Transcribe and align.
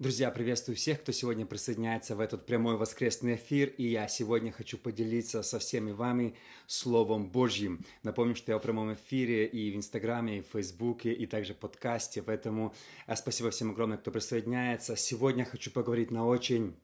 Друзья, 0.00 0.30
приветствую 0.30 0.76
всех, 0.76 1.02
кто 1.02 1.12
сегодня 1.12 1.44
присоединяется 1.44 2.16
в 2.16 2.20
этот 2.20 2.46
прямой 2.46 2.78
воскресный 2.78 3.34
эфир, 3.34 3.68
и 3.68 3.86
я 3.86 4.08
сегодня 4.08 4.50
хочу 4.50 4.78
поделиться 4.78 5.42
со 5.42 5.58
всеми 5.58 5.90
вами 5.90 6.36
Словом 6.66 7.30
Божьим. 7.30 7.84
Напомню, 8.02 8.34
что 8.34 8.50
я 8.50 8.58
в 8.58 8.62
прямом 8.62 8.94
эфире 8.94 9.46
и 9.46 9.70
в 9.70 9.76
Инстаграме, 9.76 10.38
и 10.38 10.40
в 10.40 10.46
Фейсбуке, 10.46 11.12
и 11.12 11.26
также 11.26 11.52
в 11.52 11.58
подкасте, 11.58 12.22
поэтому 12.22 12.74
э, 13.06 13.14
спасибо 13.14 13.50
всем 13.50 13.72
огромное, 13.72 13.98
кто 13.98 14.10
присоединяется. 14.10 14.96
Сегодня 14.96 15.44
хочу 15.44 15.70
поговорить 15.70 16.10
на 16.10 16.26
очень 16.26 16.80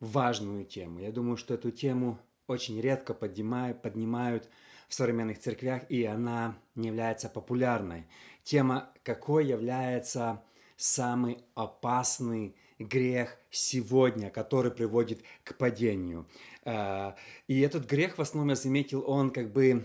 важную 0.00 0.64
тему. 0.64 1.00
Я 1.00 1.12
думаю, 1.12 1.36
что 1.36 1.52
эту 1.52 1.70
тему 1.70 2.18
очень 2.46 2.80
редко 2.80 3.12
поднимают, 3.12 3.82
поднимают 3.82 4.48
в 4.88 4.94
современных 4.94 5.38
церквях, 5.38 5.82
и 5.90 6.04
она 6.04 6.56
не 6.74 6.88
является 6.88 7.28
популярной. 7.28 8.06
Тема 8.44 8.94
какой 9.02 9.46
является 9.46 10.42
самый 10.76 11.38
опасный 11.54 12.54
грех 12.78 13.36
сегодня, 13.50 14.30
который 14.30 14.70
приводит 14.70 15.22
к 15.44 15.56
падению. 15.56 16.26
Э, 16.64 17.12
и 17.46 17.60
этот 17.60 17.88
грех, 17.88 18.18
в 18.18 18.22
основном, 18.22 18.50
я 18.50 18.56
заметил, 18.56 19.04
он 19.06 19.30
как 19.30 19.52
бы 19.52 19.84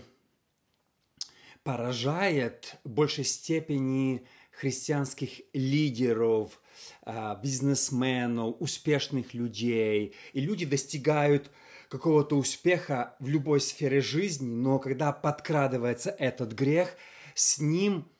поражает 1.62 2.76
в 2.84 2.90
большей 2.90 3.24
степени 3.24 4.26
христианских 4.50 5.42
лидеров, 5.52 6.60
э, 7.06 7.36
бизнесменов, 7.42 8.56
успешных 8.58 9.34
людей. 9.34 10.14
И 10.32 10.40
люди 10.40 10.66
достигают 10.66 11.50
какого-то 11.88 12.36
успеха 12.36 13.16
в 13.20 13.28
любой 13.28 13.60
сфере 13.60 14.00
жизни, 14.00 14.46
но 14.46 14.78
когда 14.78 15.12
подкрадывается 15.12 16.10
этот 16.10 16.52
грех, 16.52 16.96
с 17.34 17.58
ним– 17.58 18.08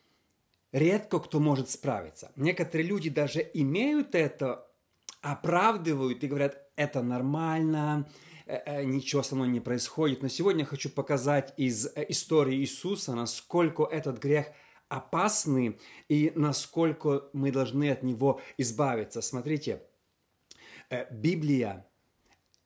редко 0.73 1.19
кто 1.19 1.41
может 1.41 1.71
справиться. 1.71 2.33
Некоторые 2.37 2.87
люди 2.87 3.11
даже 3.11 3.49
имеют 3.55 4.15
это, 4.15 4.67
оправдывают 5.21 6.23
и 6.23 6.29
говорят, 6.29 6.71
это 6.77 7.03
нормально, 7.03 8.09
э, 8.47 8.57
э, 8.65 8.85
ничего 8.85 9.23
со 9.23 9.35
мной 9.35 9.49
не 9.49 9.61
происходит. 9.61 10.23
Но 10.23 10.29
сегодня 10.29 10.61
я 10.61 10.67
хочу 10.67 10.91
показать 10.91 11.53
из 11.57 11.87
э, 11.87 12.07
истории 12.09 12.57
Иисуса, 12.57 13.15
насколько 13.15 13.85
этот 13.85 14.19
грех 14.19 14.47
опасный 14.89 15.79
и 16.09 16.33
насколько 16.35 17.29
мы 17.33 17.53
должны 17.53 17.91
от 17.91 18.03
него 18.03 18.41
избавиться. 18.59 19.21
Смотрите, 19.21 19.83
Библия 21.13 21.87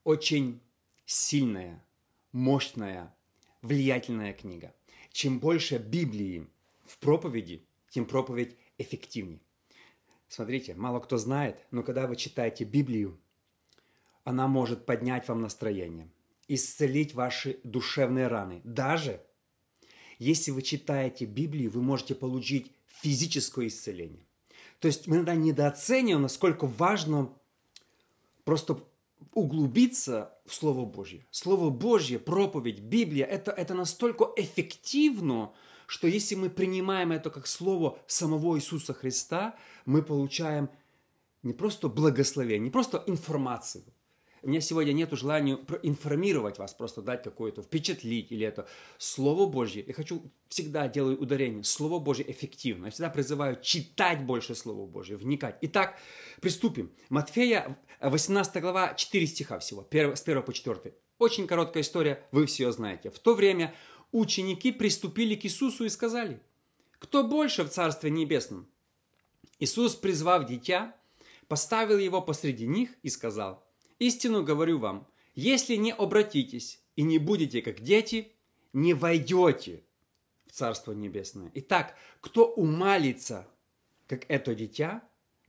очень 0.05 0.62
сильная, 1.05 1.84
мощная, 2.32 3.14
влиятельная 3.60 4.32
книга. 4.32 4.75
Чем 5.10 5.38
больше 5.38 5.77
Библии 5.77 6.47
в 6.86 6.97
проповеди, 6.98 7.66
тем 7.95 8.06
проповедь 8.06 8.56
эффективнее. 8.77 9.39
Смотрите, 10.27 10.75
мало 10.75 10.98
кто 10.98 11.17
знает, 11.17 11.64
но 11.70 11.84
когда 11.84 12.09
вы 12.09 12.17
читаете 12.17 12.64
Библию, 12.64 13.20
она 14.25 14.48
может 14.48 14.84
поднять 14.84 15.28
вам 15.28 15.42
настроение, 15.42 16.11
исцелить 16.48 17.15
ваши 17.15 17.61
душевные 17.62 18.27
раны. 18.27 18.61
Даже 18.65 19.20
если 20.19 20.50
вы 20.50 20.62
читаете 20.62 21.25
Библию, 21.25 21.70
вы 21.70 21.83
можете 21.83 22.17
получить 22.17 22.72
физическое 22.87 23.69
исцеление. 23.69 24.27
То 24.81 24.89
есть 24.89 25.06
мы 25.06 25.17
иногда 25.17 25.37
недооцениваем, 25.37 26.22
насколько 26.22 26.67
важно 26.67 27.33
просто 28.45 28.83
углубиться 29.34 30.37
в 30.47 30.55
Слово 30.55 30.84
Божье. 30.84 31.25
Слово 31.31 31.70
Божье, 31.70 32.19
проповедь, 32.19 32.81
Библия, 32.81 33.25
это, 33.25 33.53
это 33.53 33.75
настолько 33.75 34.33
эффективно, 34.37 35.53
что 35.87 36.09
если 36.09 36.35
мы 36.35 36.51
принимаем 36.51 37.13
это 37.13 37.31
как 37.31 37.47
слово 37.47 37.99
самого 38.07 38.57
Иисуса 38.57 38.95
Христа, 38.95 39.57
мы 39.85 40.03
получаем 40.03 40.71
не 41.43 41.53
просто 41.53 41.89
благословение, 41.89 42.65
не 42.65 42.71
просто 42.71 43.03
информацию. 43.06 43.84
У 44.44 44.49
меня 44.49 44.61
сегодня 44.61 44.93
нет 44.93 45.11
желания 45.12 45.59
информировать 45.83 46.59
вас, 46.59 46.75
просто 46.75 47.00
дать 47.00 47.23
какое-то, 47.23 47.62
впечатлить 47.62 48.31
или 48.31 48.47
это 48.47 48.69
Слово 48.99 49.47
Божье. 49.47 49.83
Я 49.87 49.94
хочу, 49.94 50.31
всегда 50.49 50.87
делаю 50.87 51.19
ударение. 51.19 51.65
Слово 51.65 51.99
Божье 51.99 52.31
эффективно. 52.31 52.87
Я 52.87 52.91
всегда 52.91 53.09
призываю 53.09 53.59
читать 53.62 54.23
больше 54.23 54.55
Слово 54.55 54.87
Божье, 54.87 55.17
вникать. 55.17 55.56
Итак, 55.62 55.99
приступим. 56.43 56.93
Матфея, 57.09 57.78
18 58.03 58.61
глава, 58.61 58.93
4 58.93 59.27
стиха 59.27 59.59
всего, 59.61 59.81
с 59.91 60.23
1 60.23 60.43
по 60.43 60.53
4. 60.53 60.94
Очень 61.19 61.47
короткая 61.47 61.83
история, 61.83 62.27
вы 62.31 62.44
все 62.44 62.71
знаете. 62.71 63.11
В 63.11 63.19
то 63.19 63.34
время 63.34 63.75
ученики 64.14 64.70
приступили 64.70 65.34
к 65.34 65.44
Иисусу 65.44 65.84
и 65.84 65.88
сказали, 65.88 66.41
«Кто 67.00 67.25
больше 67.25 67.64
в 67.64 67.69
Царстве 67.69 68.10
Небесном?» 68.10 68.69
Иисус, 69.58 69.97
призвав 69.97 70.47
дитя, 70.47 70.97
поставил 71.48 71.98
его 71.98 72.22
посреди 72.22 72.66
них 72.66 72.91
и 73.02 73.08
сказал, 73.08 73.66
«Истину 73.98 74.44
говорю 74.44 74.78
вам, 74.78 75.06
если 75.34 75.75
не 75.75 75.92
обратитесь 75.92 76.80
и 76.94 77.02
не 77.02 77.19
будете 77.19 77.60
как 77.60 77.80
дети, 77.80 78.32
не 78.72 78.94
войдете 78.94 79.82
в 80.46 80.52
Царство 80.52 80.92
Небесное. 80.92 81.50
Итак, 81.54 81.96
кто 82.20 82.46
умалится, 82.46 83.48
как 84.06 84.26
это 84.28 84.54
дитя, 84.54 85.02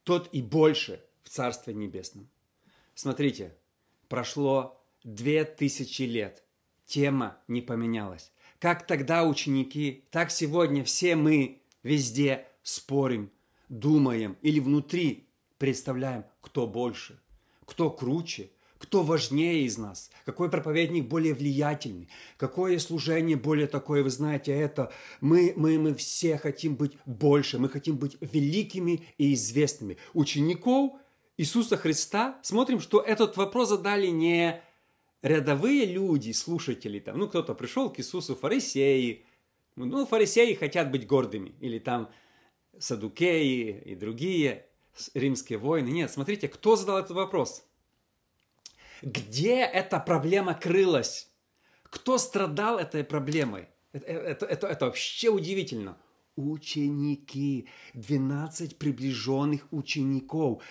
тот 0.03 0.27
и 0.33 0.41
больше 0.41 1.03
в 1.23 1.29
Царстве 1.29 1.75
Небесном». 1.75 2.27
Смотрите, 2.95 3.55
прошло 4.07 4.83
две 5.03 5.45
тысячи 5.45 6.01
лет, 6.03 6.43
тема 6.87 7.37
не 7.47 7.61
поменялась. 7.61 8.31
Как 8.59 8.87
тогда 8.87 9.25
ученики, 9.25 10.05
так 10.11 10.31
сегодня 10.31 10.83
все 10.83 11.15
мы 11.15 11.61
везде 11.83 12.47
спорим, 12.63 13.31
думаем 13.69 14.37
или 14.41 14.59
внутри 14.59 15.27
представляем, 15.57 16.25
кто 16.41 16.67
больше, 16.67 17.19
кто 17.65 17.89
круче, 17.89 18.49
кто 18.77 19.03
важнее 19.03 19.63
из 19.63 19.77
нас, 19.77 20.11
какой 20.25 20.49
проповедник 20.49 21.07
более 21.07 21.33
влиятельный, 21.33 22.09
какое 22.37 22.77
служение 22.79 23.37
более 23.37 23.67
такое, 23.67 24.03
вы 24.03 24.09
знаете, 24.09 24.51
это 24.51 24.91
мы, 25.21 25.53
мы, 25.55 25.79
мы 25.79 25.95
все 25.95 26.37
хотим 26.37 26.75
быть 26.75 26.97
больше, 27.05 27.57
мы 27.57 27.69
хотим 27.69 27.97
быть 27.97 28.17
великими 28.21 29.05
и 29.17 29.33
известными. 29.33 29.97
Учеников 30.13 30.93
Иисуса 31.37 31.77
Христа, 31.77 32.39
смотрим, 32.43 32.79
что 32.79 33.01
этот 33.01 33.37
вопрос 33.37 33.69
задали 33.69 34.07
не 34.07 34.61
рядовые 35.25 35.85
люди, 35.85 36.31
слушатели, 36.31 36.99
там, 36.99 37.17
ну, 37.17 37.27
кто-то 37.27 37.55
пришел 37.55 37.89
к 37.89 37.99
Иисусу, 37.99 38.35
фарисеи, 38.35 39.25
ну, 39.75 40.05
фарисеи 40.05 40.53
хотят 40.53 40.91
быть 40.91 41.07
гордыми, 41.07 41.55
или 41.59 41.79
там 41.79 42.11
садукеи 42.77 43.81
и 43.85 43.95
другие 43.95 44.67
римские 45.15 45.57
воины. 45.57 45.89
Нет, 45.89 46.11
смотрите, 46.11 46.47
кто 46.47 46.75
задал 46.75 46.99
этот 46.99 47.11
вопрос? 47.11 47.65
Где 49.01 49.61
эта 49.61 49.99
проблема 49.99 50.53
крылась? 50.53 51.29
Кто 51.83 52.19
страдал 52.19 52.77
этой 52.77 53.03
проблемой? 53.03 53.67
Это, 53.93 54.05
это, 54.05 54.45
это, 54.45 54.67
это 54.67 54.85
вообще 54.85 55.29
удивительно. 55.29 55.97
Ученики, 56.35 57.67
12 57.93 58.77
приближенных 58.77 59.67
учеников. 59.71 60.61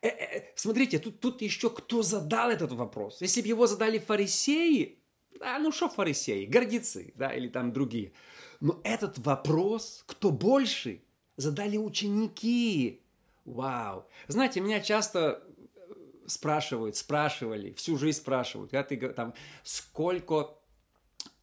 Э, 0.00 0.08
э, 0.08 0.44
смотрите, 0.54 0.98
тут, 0.98 1.20
тут 1.20 1.42
еще 1.42 1.70
кто 1.70 2.02
задал 2.02 2.50
этот 2.50 2.72
вопрос? 2.72 3.20
Если 3.20 3.42
бы 3.42 3.48
его 3.48 3.66
задали 3.66 3.98
фарисеи, 3.98 4.98
а 5.40 5.58
ну 5.58 5.72
что 5.72 5.88
фарисеи, 5.88 6.46
гордецы, 6.46 7.12
да, 7.16 7.32
или 7.32 7.48
там 7.48 7.72
другие. 7.72 8.12
Но 8.60 8.80
этот 8.84 9.18
вопрос, 9.18 10.04
кто 10.06 10.30
больше, 10.30 11.02
задали 11.36 11.76
ученики. 11.76 13.02
Вау. 13.44 14.06
Знаете, 14.28 14.60
меня 14.60 14.80
часто 14.80 15.42
э, 15.74 15.94
спрашивают, 16.26 16.96
спрашивали, 16.96 17.72
всю 17.72 17.96
жизнь 17.96 18.18
спрашивают, 18.18 18.70
когда 18.70 18.84
ты 18.84 18.96
там, 19.12 19.34
сколько 19.64 20.58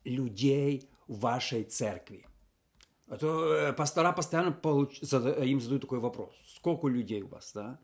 людей 0.06 0.90
в 1.08 1.20
вашей 1.20 1.64
церкви? 1.64 2.26
Это 3.10 3.74
пастора 3.78 4.14
постоянно 4.14 4.52
получ... 4.52 5.00
им 5.02 5.60
задают 5.62 5.82
такой 5.82 6.00
вопрос. 6.00 6.34
Сколько 6.56 6.88
людей 6.88 7.22
у 7.22 7.28
вас, 7.28 7.52
да? 7.54 7.80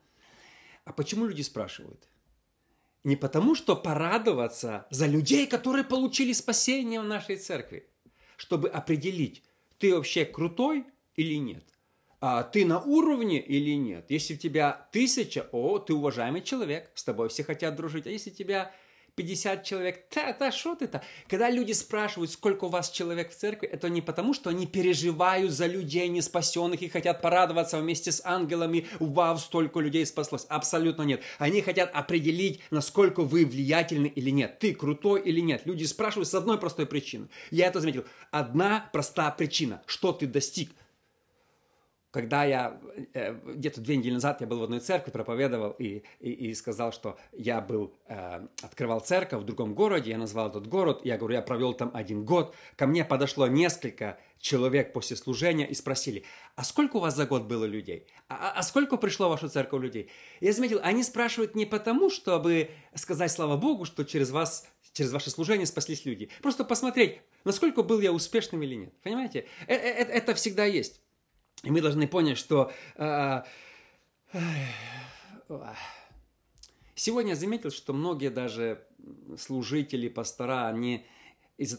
А 0.85 0.93
почему 0.93 1.25
люди 1.25 1.41
спрашивают? 1.41 2.07
Не 3.03 3.15
потому, 3.15 3.55
что 3.55 3.75
порадоваться 3.75 4.85
за 4.91 5.07
людей, 5.07 5.47
которые 5.47 5.83
получили 5.83 6.33
спасение 6.33 7.01
в 7.01 7.05
нашей 7.05 7.37
церкви, 7.37 7.87
чтобы 8.37 8.69
определить, 8.69 9.43
ты 9.79 9.95
вообще 9.95 10.25
крутой 10.25 10.85
или 11.15 11.35
нет. 11.35 11.63
А 12.19 12.43
ты 12.43 12.65
на 12.65 12.79
уровне 12.79 13.41
или 13.41 13.71
нет. 13.71 14.05
Если 14.09 14.35
у 14.35 14.37
тебя 14.37 14.87
тысяча, 14.91 15.49
о, 15.51 15.79
ты 15.79 15.95
уважаемый 15.95 16.43
человек, 16.43 16.91
с 16.93 17.03
тобой 17.03 17.29
все 17.29 17.43
хотят 17.43 17.75
дружить. 17.75 18.05
А 18.05 18.11
если 18.11 18.29
у 18.29 18.33
тебя 18.33 18.71
50 19.15 19.63
человек. 19.63 20.05
Да, 20.13 20.35
да, 20.39 20.51
что 20.51 20.75
ты-то? 20.75 21.01
Когда 21.27 21.49
люди 21.49 21.73
спрашивают, 21.73 22.31
сколько 22.31 22.65
у 22.65 22.69
вас 22.69 22.89
человек 22.89 23.31
в 23.31 23.35
церкви, 23.35 23.67
это 23.67 23.89
не 23.89 24.01
потому, 24.01 24.33
что 24.33 24.49
они 24.49 24.65
переживают 24.67 25.51
за 25.51 25.67
людей 25.67 26.07
неспасенных 26.07 26.81
и 26.81 26.89
хотят 26.89 27.21
порадоваться 27.21 27.79
вместе 27.79 28.11
с 28.11 28.21
ангелами, 28.25 28.87
вау, 28.99 29.37
столько 29.37 29.79
людей 29.79 30.05
спаслось. 30.05 30.45
Абсолютно 30.49 31.03
нет. 31.03 31.21
Они 31.39 31.61
хотят 31.61 31.91
определить, 31.93 32.61
насколько 32.71 33.21
вы 33.23 33.45
влиятельны 33.45 34.07
или 34.07 34.29
нет. 34.29 34.59
Ты 34.59 34.73
крутой 34.73 35.21
или 35.21 35.39
нет. 35.39 35.63
Люди 35.65 35.83
спрашивают 35.83 36.27
с 36.27 36.33
одной 36.33 36.57
простой 36.57 36.85
причины. 36.85 37.27
Я 37.49 37.67
это 37.67 37.79
заметил. 37.79 38.05
Одна 38.31 38.89
простая 38.93 39.31
причина. 39.31 39.81
Что 39.85 40.11
ты 40.13 40.27
достиг? 40.27 40.71
Когда 42.11 42.43
я 42.43 42.79
э, 43.13 43.33
где-то 43.55 43.79
две 43.81 43.95
недели 43.95 44.13
назад 44.13 44.41
я 44.41 44.47
был 44.47 44.59
в 44.59 44.63
одной 44.63 44.81
церкви, 44.81 45.11
проповедовал 45.11 45.71
и, 45.71 46.03
и, 46.19 46.31
и 46.31 46.53
сказал, 46.53 46.91
что 46.91 47.17
я 47.31 47.61
был, 47.61 47.93
э, 48.07 48.47
открывал 48.61 48.99
церковь 48.99 49.41
в 49.41 49.45
другом 49.45 49.73
городе, 49.73 50.11
я 50.11 50.17
назвал 50.17 50.49
этот 50.49 50.67
город, 50.67 51.01
я 51.05 51.17
говорю, 51.17 51.35
я 51.35 51.41
провел 51.41 51.73
там 51.73 51.89
один 51.93 52.25
год, 52.25 52.53
ко 52.75 52.85
мне 52.85 53.05
подошло 53.05 53.47
несколько 53.47 54.19
человек 54.39 54.91
после 54.91 55.15
служения 55.15 55.65
и 55.65 55.73
спросили, 55.73 56.25
а 56.55 56.65
сколько 56.65 56.97
у 56.97 56.99
вас 56.99 57.15
за 57.15 57.25
год 57.25 57.43
было 57.43 57.63
людей? 57.63 58.07
А, 58.27 58.35
а, 58.35 58.59
а 58.59 58.63
сколько 58.63 58.97
пришло 58.97 59.27
в 59.27 59.31
вашу 59.31 59.47
церковь 59.47 59.81
людей? 59.81 60.09
Я 60.41 60.51
заметил, 60.51 60.81
они 60.83 61.03
спрашивают 61.03 61.55
не 61.55 61.65
потому, 61.65 62.09
чтобы 62.09 62.71
сказать 62.93 63.31
слава 63.31 63.55
Богу, 63.55 63.85
что 63.85 64.03
через 64.03 64.31
вас, 64.31 64.67
через 64.91 65.13
ваше 65.13 65.29
служение 65.29 65.65
спаслись 65.65 66.03
люди. 66.03 66.29
Просто 66.41 66.65
посмотреть, 66.65 67.21
насколько 67.45 67.83
был 67.83 68.01
я 68.01 68.11
успешным 68.11 68.63
или 68.63 68.75
нет. 68.75 68.93
Понимаете? 69.01 69.45
Это, 69.67 69.83
это, 69.83 70.11
это 70.11 70.35
всегда 70.35 70.65
есть. 70.65 70.99
И 71.63 71.69
мы 71.69 71.81
должны 71.81 72.07
понять, 72.07 72.37
что 72.37 72.71
э, 72.95 73.43
сегодня 76.95 77.31
я 77.31 77.35
заметил, 77.35 77.69
что 77.69 77.93
многие 77.93 78.29
даже 78.29 78.83
служители, 79.37 80.07
пастора, 80.09 80.67
они, 80.67 81.05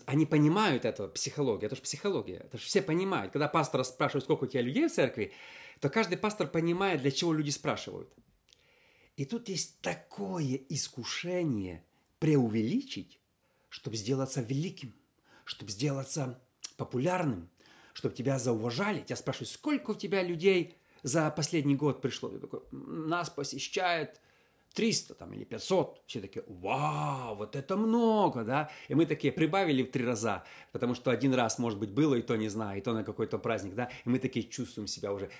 они 0.07 0.27
понимают 0.27 0.85
это, 0.85 1.09
психология, 1.09 1.67
это 1.67 1.77
же 1.77 1.83
психология, 1.83 2.37
это 2.37 2.59
же 2.59 2.65
все 2.65 2.81
понимают. 2.81 3.33
Когда 3.33 3.49
пастор 3.49 3.85
спрашивает, 3.85 4.25
сколько 4.25 4.45
у 4.45 4.47
тебя 4.47 4.63
людей 4.63 4.87
в 4.87 4.93
церкви, 4.93 5.33
то 5.81 5.89
каждый 5.89 6.17
пастор 6.17 6.47
понимает, 6.47 7.03
для 7.03 7.11
чего 7.11 7.33
люди 7.33 7.51
спрашивают. 7.51 8.13
И 9.17 9.25
тут 9.25 9.49
есть 9.49 9.81
такое 9.81 10.61
искушение 10.69 11.85
преувеличить, 12.19 13.21
чтобы 13.69 13.97
сделаться 13.97 14.43
великим, 14.43 14.95
чтобы 15.45 15.73
сделаться 15.73 16.41
популярным, 16.77 17.51
чтобы 17.93 18.15
тебя 18.15 18.39
зауважали. 18.39 19.01
Тебя 19.01 19.17
спрашивают, 19.17 19.51
сколько 19.51 19.93
у 19.93 19.95
тебя 19.95 20.23
людей 20.23 20.77
за 21.03 21.31
последний 21.31 21.77
год 21.77 22.01
пришло? 22.01 22.29
Ты 22.29 22.39
такой, 22.39 22.61
нас 22.71 23.31
посещает 23.31 24.21
300 24.75 25.15
там, 25.15 25.33
или 25.33 25.45
500. 25.45 26.03
Все 26.07 26.21
такие, 26.21 26.45
вау, 26.47 27.37
вот 27.37 27.57
это 27.57 27.77
много, 27.77 28.45
да? 28.45 28.71
И 28.89 28.95
мы 28.95 29.07
такие 29.07 29.33
прибавили 29.33 29.83
в 29.83 29.91
три 29.91 30.05
раза, 30.05 30.45
потому 30.73 30.95
что 30.95 31.11
один 31.11 31.35
раз, 31.35 31.59
может 31.59 31.79
быть, 31.79 31.91
было, 31.91 32.15
и 32.15 32.23
то 32.23 32.37
не 32.37 32.49
знаю, 32.49 32.79
и 32.79 32.83
то 32.83 32.93
на 32.93 33.05
какой-то 33.05 33.39
праздник, 33.39 33.75
да? 33.75 33.91
И 34.05 34.09
мы 34.09 34.19
такие 34.19 34.47
чувствуем 34.47 34.87
себя 34.87 35.13
уже. 35.13 35.31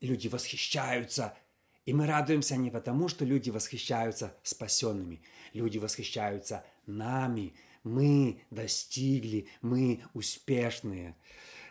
Люди 0.00 0.28
восхищаются. 0.28 1.36
И 1.84 1.92
мы 1.92 2.06
радуемся 2.06 2.56
не 2.56 2.70
потому, 2.70 3.08
что 3.08 3.24
люди 3.24 3.50
восхищаются 3.50 4.34
спасенными. 4.42 5.22
Люди 5.54 5.78
восхищаются 5.78 6.64
нами. 6.86 7.54
Мы 7.82 8.42
достигли, 8.50 9.48
мы 9.62 10.02
успешные. 10.12 11.16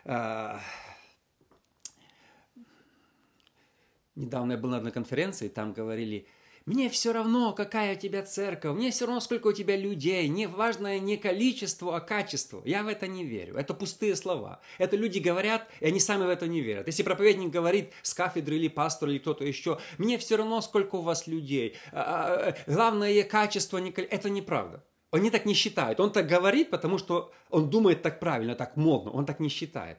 А, 0.04 0.60
недавно 4.14 4.52
я 4.52 4.58
был 4.58 4.70
на 4.70 4.78
одной 4.78 4.92
конференции, 4.92 5.48
там 5.48 5.72
говорили, 5.72 6.26
мне 6.68 6.90
все 6.90 7.12
равно, 7.14 7.54
какая 7.54 7.96
у 7.96 7.98
тебя 7.98 8.22
церковь, 8.22 8.76
мне 8.76 8.90
все 8.90 9.06
равно, 9.06 9.20
сколько 9.20 9.46
у 9.46 9.52
тебя 9.52 9.74
людей, 9.74 10.28
не 10.28 10.46
важно 10.46 10.98
не 10.98 11.16
количество, 11.16 11.96
а 11.96 12.00
качество. 12.00 12.60
Я 12.66 12.82
в 12.82 12.88
это 12.88 13.06
не 13.06 13.24
верю. 13.24 13.56
Это 13.56 13.72
пустые 13.72 14.14
слова. 14.16 14.60
Это 14.76 14.94
люди 14.94 15.18
говорят, 15.18 15.66
и 15.80 15.86
они 15.86 15.98
сами 15.98 16.26
в 16.26 16.28
это 16.28 16.46
не 16.46 16.60
верят. 16.60 16.86
Если 16.86 17.02
проповедник 17.02 17.48
говорит 17.48 17.94
с 18.02 18.12
кафедры 18.12 18.56
или 18.56 18.68
пастор 18.68 19.08
или 19.08 19.16
кто-то 19.16 19.46
еще, 19.46 19.78
мне 19.96 20.18
все 20.18 20.36
равно, 20.36 20.60
сколько 20.60 20.96
у 20.96 21.00
вас 21.00 21.26
людей. 21.26 21.74
А, 21.90 22.50
а, 22.50 22.70
главное 22.70 23.24
качество, 23.24 23.78
не 23.78 23.90
это 23.90 24.28
неправда. 24.28 24.84
Они 25.10 25.30
так 25.30 25.46
не 25.46 25.54
считают. 25.54 26.00
Он 26.00 26.12
так 26.12 26.26
говорит, 26.26 26.70
потому 26.70 26.98
что 26.98 27.32
он 27.50 27.70
думает 27.70 28.02
так 28.02 28.20
правильно, 28.20 28.54
так 28.54 28.76
модно. 28.76 29.10
Он 29.10 29.24
так 29.24 29.40
не 29.40 29.48
считает. 29.48 29.98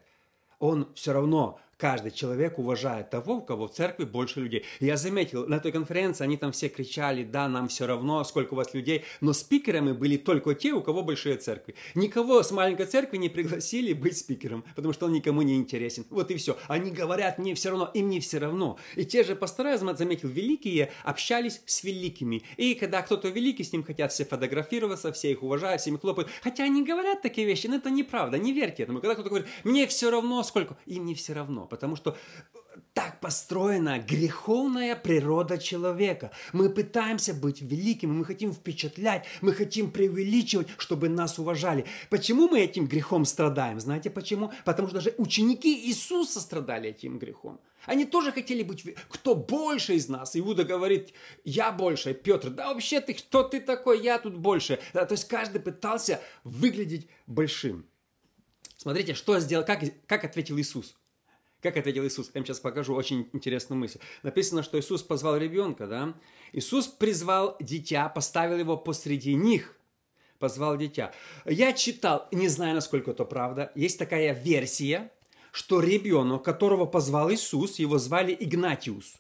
Он 0.59 0.87
все 0.93 1.13
равно 1.13 1.59
Каждый 1.79 2.11
человек 2.11 2.59
уважает 2.59 3.09
того, 3.09 3.35
у 3.35 3.41
кого 3.41 3.69
в 3.69 3.71
церкви 3.71 4.03
больше 4.03 4.41
людей. 4.41 4.65
Я 4.81 4.97
заметил, 4.97 5.47
на 5.47 5.61
той 5.61 5.71
конференции 5.71 6.25
они 6.25 6.35
там 6.35 6.51
все 6.51 6.67
кричали, 6.67 7.23
да, 7.23 7.47
нам 7.47 7.69
все 7.69 7.87
равно, 7.87 8.21
сколько 8.25 8.53
у 8.53 8.57
вас 8.57 8.73
людей, 8.73 9.05
но 9.21 9.31
спикерами 9.31 9.93
были 9.93 10.17
только 10.17 10.53
те, 10.55 10.73
у 10.73 10.81
кого 10.81 11.03
большие 11.03 11.37
церкви. 11.37 11.75
Никого 11.95 12.43
с 12.43 12.51
маленькой 12.51 12.85
церкви 12.85 13.15
не 13.15 13.29
пригласили 13.29 13.93
быть 13.93 14.17
спикером, 14.17 14.65
потому 14.75 14.93
что 14.93 15.05
он 15.05 15.13
никому 15.13 15.41
не 15.41 15.55
интересен. 15.55 16.05
Вот 16.09 16.29
и 16.31 16.35
все. 16.35 16.57
Они 16.67 16.91
говорят, 16.91 17.37
мне 17.37 17.55
все 17.55 17.69
равно, 17.69 17.89
им 17.93 18.09
не 18.09 18.19
все 18.19 18.39
равно. 18.39 18.77
И 18.97 19.05
те 19.05 19.23
же 19.23 19.37
пастора, 19.37 19.71
я 19.71 19.77
заметил, 19.77 20.27
великие 20.27 20.91
общались 21.05 21.61
с 21.65 21.85
великими. 21.85 22.43
И 22.57 22.75
когда 22.75 23.01
кто-то 23.03 23.29
великий, 23.29 23.63
с 23.63 23.71
ним 23.71 23.85
хотят 23.85 24.11
все 24.11 24.25
фотографироваться, 24.25 25.13
все 25.13 25.31
их 25.31 25.43
уважают, 25.43 25.79
все 25.79 25.91
им 25.91 25.97
хлопают. 25.97 26.29
Хотя 26.43 26.65
они 26.65 26.83
говорят 26.83 27.21
такие 27.21 27.47
вещи, 27.47 27.67
но 27.67 27.77
это 27.77 27.89
неправда, 27.89 28.37
не 28.37 28.51
верьте 28.51 28.83
этому. 28.83 28.99
Когда 28.99 29.13
кто-то 29.13 29.29
говорит, 29.29 29.47
мне 29.63 29.87
все 29.87 30.11
равно, 30.11 30.43
сколько, 30.43 30.75
им 30.85 31.05
не 31.05 31.15
все 31.15 31.31
равно 31.31 31.68
потому 31.69 31.95
что 31.95 32.17
так 32.93 33.19
построена 33.19 33.99
греховная 33.99 34.95
природа 34.95 35.57
человека. 35.57 36.31
Мы 36.53 36.69
пытаемся 36.69 37.33
быть 37.33 37.61
великими, 37.61 38.11
мы 38.11 38.25
хотим 38.25 38.53
впечатлять, 38.53 39.25
мы 39.41 39.53
хотим 39.53 39.91
преувеличивать, 39.91 40.67
чтобы 40.77 41.09
нас 41.09 41.39
уважали. 41.39 41.85
Почему 42.09 42.47
мы 42.47 42.61
этим 42.61 42.87
грехом 42.87 43.25
страдаем? 43.25 43.79
Знаете 43.79 44.09
почему? 44.09 44.51
Потому 44.65 44.87
что 44.87 44.97
даже 44.97 45.13
ученики 45.17 45.87
Иисуса 45.87 46.39
страдали 46.39 46.89
этим 46.89 47.19
грехом. 47.19 47.59
Они 47.85 48.05
тоже 48.05 48.31
хотели 48.31 48.63
быть, 48.63 48.85
кто 49.07 49.35
больше 49.35 49.95
из 49.95 50.09
нас. 50.09 50.35
Иуда 50.35 50.63
говорит, 50.63 51.13
я 51.43 51.71
больше. 51.71 52.13
Петр, 52.13 52.49
да 52.49 52.73
вообще 52.73 52.99
ты, 52.99 53.13
кто 53.13 53.43
ты 53.43 53.61
такой, 53.61 54.01
я 54.01 54.19
тут 54.19 54.35
больше. 54.35 54.79
Да, 54.93 55.05
то 55.05 55.13
есть 55.13 55.27
каждый 55.27 55.61
пытался 55.61 56.21
выглядеть 56.43 57.07
большим. 57.25 57.85
Смотрите, 58.77 59.13
что 59.13 59.39
сделал, 59.39 59.65
как, 59.65 59.81
как 60.07 60.23
ответил 60.23 60.57
Иисус. 60.57 60.95
Как 61.61 61.75
ответил 61.75 62.05
Иисус? 62.05 62.27
Я 62.27 62.39
вам 62.39 62.45
сейчас 62.45 62.59
покажу 62.59 62.93
очень 62.93 63.29
интересную 63.33 63.77
мысль. 63.77 63.99
Написано, 64.23 64.63
что 64.63 64.79
Иисус 64.79 65.03
позвал 65.03 65.35
ребенка, 65.37 65.87
да? 65.87 66.13
Иисус 66.53 66.87
призвал 66.87 67.57
дитя, 67.59 68.07
поставил 68.07 68.57
его 68.57 68.77
посреди 68.77 69.35
них. 69.35 69.75
Позвал 70.39 70.77
дитя. 70.77 71.11
Я 71.45 71.73
читал, 71.73 72.29
не 72.31 72.47
знаю, 72.47 72.75
насколько 72.75 73.11
это 73.11 73.25
правда, 73.25 73.73
есть 73.75 73.99
такая 73.99 74.33
версия, 74.33 75.11
что 75.51 75.81
ребенок, 75.81 76.43
которого 76.43 76.85
позвал 76.85 77.29
Иисус, 77.29 77.77
его 77.79 77.97
звали 77.97 78.35
Игнатиус. 78.39 79.15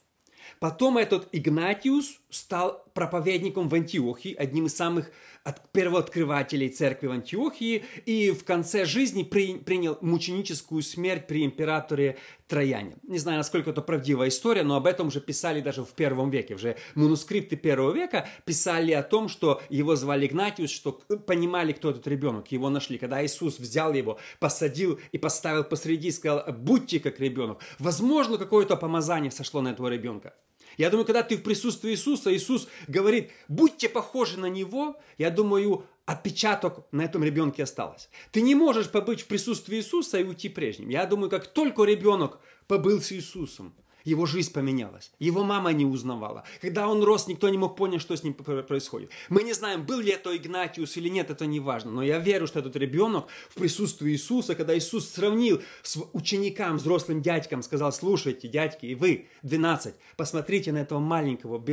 Потом 0.59 0.97
этот 0.97 1.27
Игнатиус 1.33 2.19
стал 2.29 2.85
проповедником 2.93 3.67
в 3.67 3.75
Антиохии, 3.75 4.33
одним 4.33 4.67
из 4.67 4.75
самых 4.75 5.11
от 5.43 5.71
первооткрывателей 5.71 6.69
церкви 6.69 7.07
в 7.07 7.11
Антиохии 7.11 7.83
и 8.05 8.31
в 8.31 8.43
конце 8.43 8.85
жизни 8.85 9.23
при, 9.23 9.57
принял 9.57 9.97
мученическую 10.01 10.81
смерть 10.81 11.27
при 11.27 11.45
императоре 11.45 12.17
Трояне. 12.47 12.95
Не 13.03 13.19
знаю, 13.19 13.37
насколько 13.37 13.69
это 13.69 13.81
правдивая 13.81 14.29
история, 14.29 14.63
но 14.63 14.75
об 14.75 14.87
этом 14.87 15.07
уже 15.07 15.21
писали 15.21 15.61
даже 15.61 15.83
в 15.83 15.89
первом 15.89 16.31
веке. 16.31 16.55
Уже 16.55 16.77
манускрипты 16.95 17.55
первого 17.55 17.93
века 17.93 18.27
писали 18.45 18.91
о 18.91 19.03
том, 19.03 19.29
что 19.29 19.61
его 19.69 19.95
звали 19.95 20.25
Игнатиус, 20.25 20.71
что 20.71 20.93
понимали, 21.27 21.73
кто 21.73 21.91
этот 21.91 22.07
ребенок. 22.07 22.51
Его 22.51 22.69
нашли. 22.69 22.97
Когда 22.97 23.23
Иисус 23.23 23.59
взял 23.59 23.93
его, 23.93 24.19
посадил 24.39 24.99
и 25.11 25.17
поставил 25.17 25.63
посреди, 25.63 26.11
сказал, 26.11 26.43
будьте 26.51 26.99
как 26.99 27.19
ребенок. 27.19 27.59
Возможно, 27.77 28.37
какое-то 28.37 28.75
помазание 28.75 29.31
сошло 29.31 29.61
на 29.61 29.69
этого 29.69 29.87
ребенка. 29.87 30.33
Я 30.77 30.89
думаю, 30.89 31.05
когда 31.05 31.23
ты 31.23 31.37
в 31.37 31.43
присутствии 31.43 31.91
Иисуса, 31.91 32.35
Иисус 32.35 32.67
говорит, 32.87 33.31
будьте 33.47 33.89
похожи 33.89 34.39
на 34.39 34.47
Него, 34.47 34.95
я 35.17 35.29
думаю, 35.29 35.85
отпечаток 36.05 36.85
на 36.91 37.03
этом 37.03 37.23
ребенке 37.23 37.63
осталось. 37.63 38.09
Ты 38.31 38.41
не 38.41 38.55
можешь 38.55 38.89
побыть 38.89 39.21
в 39.21 39.27
присутствии 39.27 39.77
Иисуса 39.77 40.19
и 40.19 40.23
уйти 40.23 40.49
прежним. 40.49 40.89
Я 40.89 41.05
думаю, 41.05 41.29
как 41.29 41.47
только 41.47 41.83
ребенок 41.83 42.39
побыл 42.67 43.01
с 43.01 43.11
Иисусом, 43.11 43.75
его 44.09 44.25
жизнь 44.25 44.51
поменялась. 44.51 45.11
Его 45.19 45.43
мама 45.43 45.71
не 45.71 45.85
узнавала. 45.85 46.43
Когда 46.61 46.87
он 46.87 47.03
рос, 47.03 47.27
никто 47.27 47.49
не 47.49 47.57
мог 47.57 47.75
понять, 47.75 48.01
что 48.01 48.15
с 48.15 48.23
ним 48.23 48.33
происходит. 48.33 49.11
Мы 49.29 49.43
не 49.43 49.53
знаем, 49.53 49.85
был 49.85 49.99
ли 49.99 50.11
это 50.11 50.35
Игнатиус 50.35 50.97
или 50.97 51.09
нет, 51.09 51.29
это 51.29 51.45
не 51.45 51.59
важно. 51.59 51.91
Но 51.91 52.03
я 52.03 52.17
верю, 52.19 52.47
что 52.47 52.59
этот 52.59 52.75
ребенок 52.75 53.27
в 53.49 53.55
присутствии 53.55 54.11
Иисуса, 54.11 54.55
когда 54.55 54.77
Иисус 54.77 55.09
сравнил 55.09 55.61
с 55.83 55.97
ученикам, 56.13 56.77
взрослым 56.77 57.21
дядькам, 57.21 57.61
сказал, 57.61 57.91
слушайте, 57.93 58.47
дядьки, 58.47 58.87
и 58.87 58.95
вы, 58.95 59.27
12, 59.43 59.93
посмотрите 60.17 60.71
на 60.71 60.79
этого 60.79 60.99
маленького, 60.99 61.63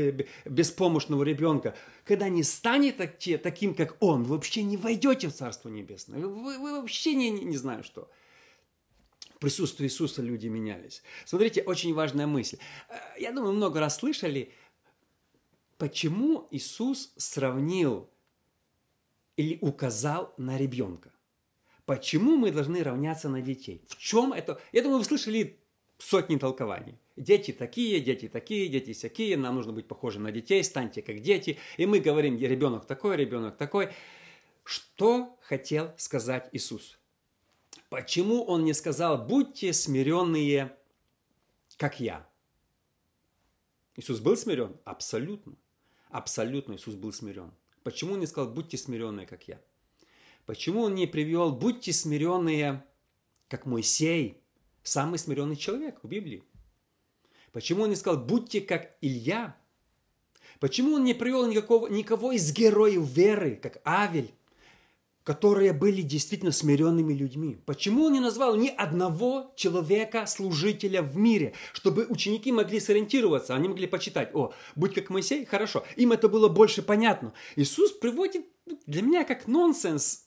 беспомощного 0.45 1.23
ребенка. 1.23 1.75
Когда 2.05 2.29
не 2.29 2.43
станет 2.43 2.99
таким, 3.43 3.75
как 3.75 3.97
он, 4.01 4.25
вы 4.25 4.37
вообще 4.37 4.63
не 4.63 4.77
войдете 4.77 5.29
в 5.29 5.35
Царство 5.35 5.69
Небесное. 5.69 6.21
Вы, 6.21 6.59
вы 6.59 6.81
вообще 6.81 7.15
не, 7.15 7.31
не, 7.31 7.45
не 7.45 7.57
знаю 7.57 7.83
что 7.83 8.09
в 9.37 9.39
присутствии 9.39 9.85
Иисуса 9.87 10.23
люди 10.23 10.49
менялись. 10.49 11.03
Смотрите, 11.27 11.63
очень 11.63 11.93
важная 11.93 12.27
мысль. 12.27 12.57
Э, 12.89 12.95
я 13.19 13.33
думаю, 13.33 13.53
много 13.53 13.81
раз 13.81 13.99
слышали, 13.99 14.51
почему 15.77 16.49
Иисус 16.51 17.13
сравнил 17.17 18.09
или 19.37 19.59
указал 19.61 20.33
на 20.39 20.57
ребенка. 20.57 21.13
Почему 21.85 22.39
мы 22.39 22.51
должны 22.51 22.83
равняться 22.83 23.29
на 23.29 23.43
детей? 23.43 23.83
В 23.89 23.99
чем 23.99 24.33
это? 24.33 24.59
Я 24.73 24.83
думаю, 24.83 25.01
вы 25.01 25.05
слышали 25.05 25.61
сотни 25.99 26.37
толкований. 26.37 26.99
Дети 27.17 27.53
такие, 27.53 28.01
дети 28.01 28.29
такие, 28.29 28.69
дети 28.69 28.95
всякие, 28.95 29.37
нам 29.37 29.55
нужно 29.55 29.73
быть 29.73 29.87
похожим 29.87 30.23
на 30.23 30.33
детей, 30.33 30.65
станьте 30.65 31.03
как 31.03 31.21
дети. 31.21 31.59
И 31.77 31.85
мы 31.85 32.01
говорим, 32.01 32.39
ребенок 32.39 32.87
такой, 32.87 33.17
ребенок 33.17 33.59
такой. 33.59 33.91
Что 34.65 35.39
хотел 35.43 35.93
сказать 35.99 36.49
Иисус? 36.53 36.99
Почему 37.89 38.43
он 38.45 38.65
не 38.65 38.75
сказал, 38.75 39.25
будьте 39.25 39.73
смиренные 39.73 40.77
как 41.77 42.01
я. 42.01 42.27
Иисус 43.97 44.21
был 44.21 44.37
смирен? 44.37 44.77
Абсолютно. 44.85 45.55
Абсолютно 46.09 46.75
Иисус 46.75 46.95
был 46.95 47.13
смирен. 47.13 47.53
Почему 47.83 48.15
он 48.15 48.21
не 48.21 48.27
сказал, 48.27 48.51
будьте 48.51 48.77
смиренные, 48.77 49.27
как 49.27 49.47
я? 49.49 49.61
Почему 50.45 50.83
он 50.83 50.95
не 50.95 51.07
привел, 51.07 51.53
будьте 51.53 51.93
смиренные, 51.93 52.85
как 53.49 53.67
Моисей, 53.67 54.41
самый 54.83 55.19
смиренный 55.19 55.57
человек 55.57 55.99
в 56.03 56.09
Библии? 56.09 56.43
Почему 57.53 57.83
он 57.83 57.91
не 57.91 57.97
сказал, 57.97 58.23
будьте 58.23 58.61
как 58.61 58.97
Илья? 59.01 59.57
Почему 60.61 60.95
он 60.95 61.05
не 61.05 61.15
привел 61.15 61.47
никакого, 61.47 61.89
никого 61.89 62.33
из 62.33 62.53
героев 62.53 63.07
веры, 63.09 63.57
как 63.57 63.81
Авель, 63.85 64.35
которые 65.27 65.73
были 65.73 66.03
действительно 66.03 66.53
смиренными 66.53 67.13
людьми? 67.13 67.59
Почему 67.67 68.05
он 68.05 68.13
не 68.13 68.21
назвал 68.21 68.55
ни 68.55 68.69
одного 68.69 69.53
человека, 69.57 70.25
служителя 70.27 71.03
в 71.03 71.17
мире, 71.17 71.53
чтобы 71.73 72.07
ученики 72.09 72.53
могли 72.53 72.79
сориентироваться, 72.79 73.57
они 73.57 73.69
могли 73.69 73.89
почитать, 73.89 74.31
о, 74.35 74.53
будь 74.77 74.95
как 74.95 75.11
Моисей, 75.11 75.45
хорошо, 75.45 75.85
им 75.97 76.13
это 76.13 76.29
было 76.29 76.49
больше 76.49 76.81
понятно. 76.81 77.33
Иисус 77.57 77.91
приводит 77.91 78.47
для 78.87 79.03
меня 79.03 79.25
как 79.25 79.49
нонсенс 79.49 80.26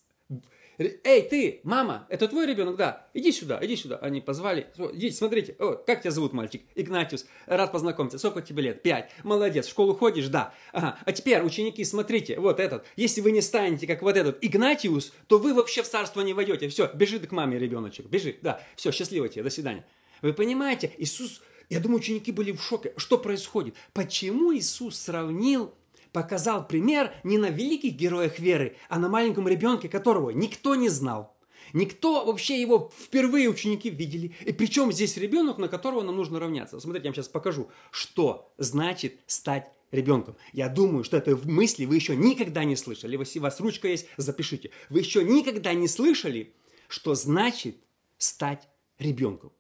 Эй, 0.80 1.24
ты, 1.24 1.60
мама, 1.64 2.08
это 2.10 2.30
твой 2.30 2.46
ребенок? 2.46 2.78
Да. 2.78 3.10
Иди 3.14 3.34
сюда, 3.34 3.60
иди 3.62 3.76
сюда. 3.76 3.98
Они 3.98 4.22
позвали. 4.22 4.68
Иди, 4.94 5.12
смотрите. 5.12 5.56
О, 5.60 5.74
как 5.74 6.02
тебя 6.02 6.12
зовут, 6.12 6.32
мальчик? 6.32 6.62
Игнатиус. 6.76 7.26
Рад 7.48 7.72
познакомиться. 7.74 8.18
Сколько 8.18 8.42
тебе 8.42 8.64
лет? 8.64 8.82
Пять. 8.82 9.12
Молодец. 9.24 9.68
В 9.68 9.72
школу 9.72 9.94
ходишь? 9.94 10.30
Да. 10.30 10.54
Ага. 10.72 10.98
А 11.06 11.12
теперь, 11.12 11.42
ученики, 11.42 11.84
смотрите. 11.84 12.40
Вот 12.40 12.62
этот. 12.62 12.86
Если 12.96 13.20
вы 13.20 13.32
не 13.32 13.42
станете, 13.42 13.88
как 13.88 14.02
вот 14.02 14.16
этот 14.16 14.38
Игнатиус, 14.42 15.12
то 15.28 15.38
вы 15.38 15.54
вообще 15.54 15.84
в 15.84 15.90
царство 15.90 16.22
не 16.22 16.34
войдете. 16.34 16.70
Все, 16.70 16.90
бежи 16.94 17.20
к 17.20 17.32
маме, 17.34 17.60
ребеночек. 17.60 18.06
Бежи. 18.06 18.38
Да. 18.42 18.62
Все, 18.78 18.92
счастливо 18.92 19.28
тебе. 19.28 19.44
До 19.44 19.50
свидания. 19.50 19.86
Вы 20.22 20.34
понимаете, 20.34 20.94
Иисус... 20.98 21.42
Я 21.70 21.80
думаю, 21.80 22.00
ученики 22.00 22.32
были 22.32 22.52
в 22.52 22.64
шоке. 22.64 22.94
Что 22.98 23.20
происходит? 23.20 23.76
Почему 23.94 24.56
Иисус 24.56 24.98
сравнил 24.98 25.76
показал 26.12 26.68
пример 26.68 27.14
не 27.24 27.38
на 27.38 27.50
великих 27.50 27.94
героях 27.94 28.40
веры, 28.40 28.76
а 28.90 29.00
на 29.00 29.10
маленьком 29.10 29.48
ребенке, 29.48 29.90
которого 29.90 30.32
никто 30.32 30.76
не 30.76 30.90
знал. 30.90 31.36
Никто 31.74 32.26
вообще 32.26 32.60
его 32.60 32.92
впервые 32.98 33.50
ученики 33.50 33.90
видели. 33.90 34.34
И 34.46 34.54
причем 34.54 34.92
здесь 34.92 35.18
ребенок, 35.18 35.58
на 35.58 35.68
которого 35.68 36.02
нам 36.02 36.16
нужно 36.16 36.40
равняться. 36.40 36.80
Смотрите, 36.80 37.06
я 37.06 37.10
вам 37.10 37.16
сейчас 37.16 37.28
покажу, 37.28 37.70
что 37.92 38.52
значит 38.58 39.20
стать 39.28 39.70
ребенком. 39.92 40.36
Я 40.54 40.70
думаю, 40.70 41.04
что 41.04 41.18
этой 41.18 41.36
мысли 41.36 41.86
вы 41.86 41.96
еще 41.96 42.16
никогда 42.16 42.64
не 42.64 42.76
слышали. 42.76 43.18
Если 43.18 43.40
у 43.40 43.44
вас 43.44 43.60
ручка 43.60 43.88
есть, 43.88 44.08
запишите. 44.18 44.72
Вы 44.90 45.00
еще 45.00 45.24
никогда 45.24 45.74
не 45.74 45.88
слышали, 45.88 46.54
что 46.88 47.16
значит 47.16 47.78
стать 48.18 48.68
ребенком. 48.98 49.52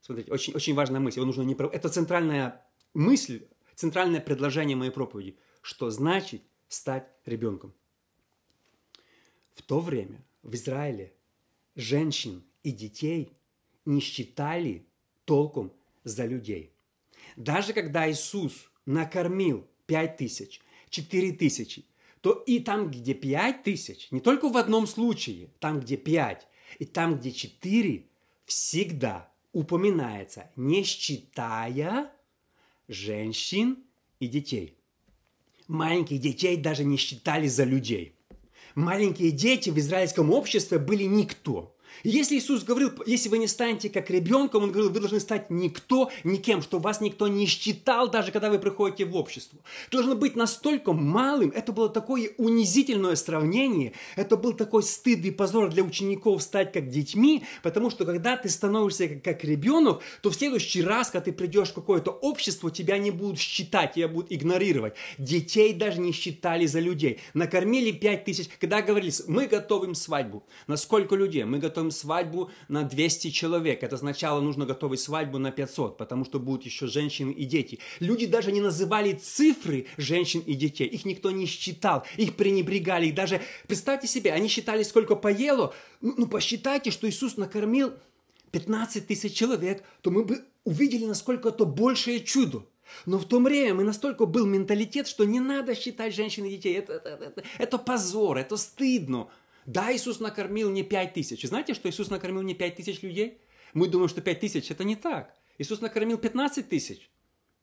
Смотрите, 0.00 0.30
очень, 0.30 0.54
очень 0.54 0.74
важная 0.74 1.00
мысль. 1.00 1.20
Его 1.20 1.26
нужно 1.26 1.42
не... 1.42 1.54
Это 1.54 1.88
центральная 1.88 2.66
мысль, 2.92 3.46
центральное 3.74 4.20
предложение 4.20 4.76
моей 4.76 4.90
проповеди 4.90 5.38
что 5.64 5.88
значит 5.88 6.42
стать 6.68 7.08
ребенком. 7.24 7.72
В 9.54 9.62
то 9.62 9.80
время 9.80 10.22
в 10.42 10.54
Израиле 10.54 11.14
женщин 11.74 12.44
и 12.62 12.70
детей 12.70 13.32
не 13.86 14.00
считали 14.00 14.86
толком 15.24 15.72
за 16.04 16.26
людей. 16.26 16.74
Даже 17.36 17.72
когда 17.72 18.10
Иисус 18.10 18.70
накормил 18.84 19.66
пять 19.86 20.18
тысяч, 20.18 20.60
четыре 20.90 21.32
тысячи, 21.32 21.86
то 22.20 22.32
и 22.46 22.58
там, 22.58 22.90
где 22.90 23.14
пять 23.14 23.62
тысяч, 23.62 24.10
не 24.10 24.20
только 24.20 24.50
в 24.50 24.58
одном 24.58 24.86
случае, 24.86 25.48
там, 25.60 25.80
где 25.80 25.96
пять, 25.96 26.46
и 26.78 26.84
там, 26.84 27.18
где 27.18 27.32
четыре, 27.32 28.06
всегда 28.44 29.32
упоминается, 29.52 30.50
не 30.56 30.82
считая 30.82 32.12
женщин 32.86 33.82
и 34.20 34.28
детей. 34.28 34.78
Маленьких 35.68 36.20
детей 36.20 36.56
даже 36.56 36.84
не 36.84 36.96
считали 36.96 37.48
за 37.48 37.64
людей. 37.64 38.14
Маленькие 38.74 39.30
дети 39.30 39.70
в 39.70 39.78
израильском 39.78 40.30
обществе 40.30 40.78
были 40.78 41.04
никто. 41.04 41.73
Если 42.02 42.36
Иисус 42.36 42.64
говорил, 42.64 42.92
если 43.06 43.28
вы 43.28 43.38
не 43.38 43.46
станете 43.46 43.88
как 43.88 44.10
ребенком, 44.10 44.64
Он 44.64 44.72
говорил, 44.72 44.90
вы 44.90 45.00
должны 45.00 45.20
стать 45.20 45.50
никто, 45.50 46.10
никем, 46.24 46.62
что 46.62 46.78
вас 46.78 47.00
никто 47.00 47.28
не 47.28 47.46
считал, 47.46 48.10
даже 48.10 48.32
когда 48.32 48.50
вы 48.50 48.58
приходите 48.58 49.04
в 49.04 49.16
общество. 49.16 49.58
Должно 49.90 50.14
быть 50.14 50.36
настолько 50.36 50.92
малым, 50.92 51.50
это 51.50 51.72
было 51.72 51.88
такое 51.88 52.30
унизительное 52.38 53.16
сравнение, 53.16 53.92
это 54.16 54.36
был 54.36 54.52
такой 54.52 54.82
стыд 54.82 55.24
и 55.24 55.30
позор 55.30 55.70
для 55.70 55.82
учеников 55.82 56.42
стать 56.42 56.72
как 56.72 56.88
детьми, 56.88 57.44
потому 57.62 57.90
что 57.90 58.04
когда 58.04 58.36
ты 58.36 58.48
становишься 58.48 59.08
как, 59.08 59.22
как 59.22 59.44
ребенок, 59.44 60.02
то 60.22 60.30
в 60.30 60.34
следующий 60.34 60.82
раз, 60.82 61.10
когда 61.10 61.26
ты 61.26 61.32
придешь 61.32 61.68
в 61.68 61.74
какое-то 61.74 62.10
общество, 62.10 62.70
тебя 62.70 62.98
не 62.98 63.10
будут 63.10 63.38
считать, 63.38 63.94
тебя 63.94 64.08
будут 64.08 64.32
игнорировать. 64.32 64.94
Детей 65.18 65.72
даже 65.72 66.00
не 66.00 66.12
считали 66.12 66.66
за 66.66 66.80
людей. 66.80 67.20
Накормили 67.34 67.92
пять 67.92 68.24
тысяч, 68.24 68.48
когда 68.58 68.82
говорили, 68.82 69.12
мы 69.28 69.46
готовим 69.46 69.94
свадьбу. 69.94 70.44
На 70.66 70.76
сколько 70.76 71.14
людей? 71.14 71.44
Мы 71.44 71.58
готовим 71.58 71.83
свадьбу 71.90 72.50
на 72.68 72.84
200 72.84 73.30
человек. 73.30 73.82
Это 73.82 73.96
сначала 73.96 74.40
нужно 74.40 74.66
готовить 74.66 75.00
свадьбу 75.00 75.38
на 75.38 75.50
500, 75.50 75.96
потому 75.96 76.24
что 76.24 76.38
будут 76.38 76.64
еще 76.64 76.86
женщины 76.86 77.30
и 77.30 77.44
дети. 77.44 77.78
Люди 78.00 78.26
даже 78.26 78.52
не 78.52 78.60
называли 78.60 79.12
цифры 79.12 79.86
женщин 79.96 80.40
и 80.40 80.54
детей. 80.54 80.86
Их 80.86 81.04
никто 81.04 81.30
не 81.30 81.46
считал, 81.46 82.04
их 82.16 82.36
пренебрегали. 82.36 83.06
Их 83.06 83.14
даже, 83.14 83.40
представьте 83.66 84.06
себе, 84.06 84.32
они 84.32 84.48
считали, 84.48 84.82
сколько 84.82 85.16
поело. 85.16 85.74
Ну, 86.00 86.14
ну 86.16 86.26
посчитайте, 86.26 86.90
что 86.90 87.08
Иисус 87.08 87.36
накормил 87.36 87.92
15 88.52 89.06
тысяч 89.06 89.34
человек, 89.34 89.82
то 90.00 90.10
мы 90.10 90.24
бы 90.24 90.44
увидели, 90.64 91.06
насколько 91.06 91.48
это 91.48 91.64
большее 91.64 92.20
чудо. 92.20 92.64
Но 93.06 93.18
в 93.18 93.24
то 93.24 93.40
время 93.40 93.74
мы 93.74 93.84
настолько 93.84 94.26
был 94.26 94.46
менталитет, 94.46 95.08
что 95.08 95.24
не 95.24 95.40
надо 95.40 95.74
считать 95.74 96.14
женщин 96.14 96.44
и 96.44 96.50
детей. 96.50 96.76
Это, 96.76 96.94
это, 96.94 97.08
это, 97.08 97.42
это 97.58 97.78
позор, 97.78 98.38
это 98.38 98.56
стыдно. 98.56 99.28
Да, 99.66 99.94
Иисус 99.94 100.20
накормил 100.20 100.70
не 100.70 100.82
пять 100.82 101.14
тысяч. 101.14 101.42
Знаете, 101.42 101.74
что 101.74 101.88
Иисус 101.88 102.10
накормил 102.10 102.42
не 102.42 102.54
пять 102.54 102.76
тысяч 102.76 103.02
людей? 103.02 103.38
Мы 103.72 103.88
думаем, 103.88 104.08
что 104.08 104.20
пять 104.20 104.40
тысяч– 104.40 104.70
это 104.70 104.84
не 104.84 104.96
так. 104.96 105.34
Иисус 105.58 105.80
накормил 105.80 106.18
15 106.18 106.68
тысяч. 106.68 107.10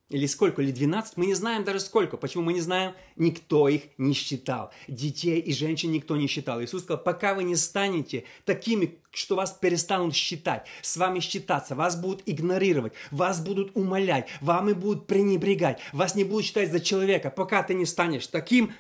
Или 0.10 0.26
сколько, 0.26 0.62
или 0.62 0.72
12, 0.72 1.16
мы 1.16 1.26
не 1.26 1.34
знаем 1.36 1.64
даже 1.64 1.80
сколько. 1.80 2.18
Почему 2.18 2.44
мы 2.44 2.52
не 2.52 2.60
знаем? 2.60 2.96
Никто 3.16 3.70
их 3.70 3.84
не 3.98 4.14
считал. 4.14 4.74
Детей 4.90 5.40
и 5.40 5.54
женщин 5.54 5.90
никто 5.94 6.18
не 6.18 6.28
считал. 6.28 6.62
Иисус 6.62 6.84
сказал, 6.84 7.02
пока 7.02 7.34
вы 7.34 7.46
не 7.46 7.56
станете 7.56 8.26
такими, 8.44 9.00
что 9.12 9.38
вас 9.38 9.54
перестанут 9.54 10.14
считать, 10.14 10.68
с 10.82 10.98
вами 10.98 11.22
считаться, 11.22 11.76
вас 11.76 11.96
будут 11.96 12.24
игнорировать, 12.26 12.92
вас 13.10 13.42
будут 13.42 13.72
умолять, 13.78 14.28
вами 14.42 14.74
будут 14.74 15.08
пренебрегать, 15.08 15.80
вас 15.94 16.14
не 16.14 16.26
будут 16.26 16.46
считать 16.46 16.74
за 16.74 16.82
человека. 16.82 17.30
Пока 17.30 17.64
ты 17.64 17.74
не 17.74 17.86
станешь 17.86 18.28
таким, 18.28 18.74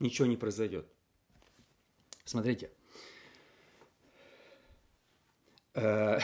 ничего 0.00 0.26
не 0.26 0.36
произойдет. 0.36 0.91
Смотрите. 2.24 2.70
Э, 5.74 6.18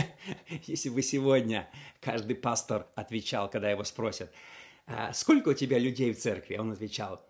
если 0.66 0.88
бы 0.88 1.02
сегодня 1.02 1.70
каждый 2.00 2.36
пастор 2.36 2.88
отвечал, 2.94 3.48
когда 3.48 3.70
его 3.70 3.84
спросят, 3.84 4.32
«А 4.86 5.12
сколько 5.12 5.50
у 5.50 5.54
тебя 5.54 5.78
людей 5.78 6.12
в 6.12 6.18
церкви, 6.18 6.56
он 6.56 6.72
отвечал, 6.72 7.24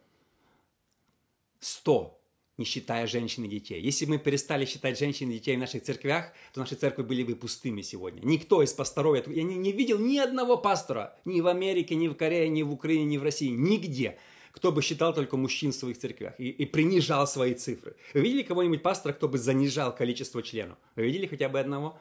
сто, 1.61 2.21
не 2.57 2.65
считая 2.65 3.07
женщин 3.07 3.45
и 3.45 3.49
детей. 3.49 3.81
Если 3.81 4.05
бы 4.07 4.13
мы 4.13 4.19
перестали 4.19 4.65
считать 4.65 4.99
женщин 4.99 5.31
и 5.31 5.35
детей 5.35 5.57
в 5.57 5.61
наших 5.61 5.83
церквях, 5.83 6.33
то 6.53 6.61
наши 6.61 6.77
церкви 6.77 7.03
были 7.03 7.23
бы 7.23 7.37
пустыми 7.37 7.83
сегодня. 7.83 8.25
Никто 8.25 8.63
из 8.63 8.73
пасторов, 8.73 9.27
я 9.29 9.43
не, 9.43 9.57
не 9.57 9.73
видел 9.73 9.99
ни 9.99 10.19
одного 10.19 10.57
пастора, 10.57 11.19
ни 11.25 11.41
в 11.41 11.47
Америке, 11.47 11.95
ни 11.95 12.09
в 12.09 12.15
Корее, 12.15 12.49
ни 12.49 12.63
в 12.63 12.73
Украине, 12.73 13.05
ни 13.05 13.19
в 13.19 13.23
России, 13.23 13.51
нигде– 13.51 14.19
кто 14.55 14.71
бы 14.71 14.83
считал 14.83 15.13
только 15.13 15.37
мужчин 15.37 15.73
в 15.73 15.75
своих 15.75 15.99
церквях 15.99 16.35
и, 16.39 16.49
и 16.49 16.65
принижал 16.65 17.27
свои 17.27 17.55
цифры. 17.55 17.97
Вы 18.15 18.21
видели 18.21 18.43
кого-нибудь 18.43 18.83
пастора, 18.83 19.13
кто 19.13 19.29
бы 19.29 19.37
занижал 19.37 19.95
количество 19.95 20.43
членов? 20.43 20.79
Вы 20.95 21.07
видели 21.07 21.27
хотя 21.27 21.49
бы 21.49 21.59
одного? 21.59 21.99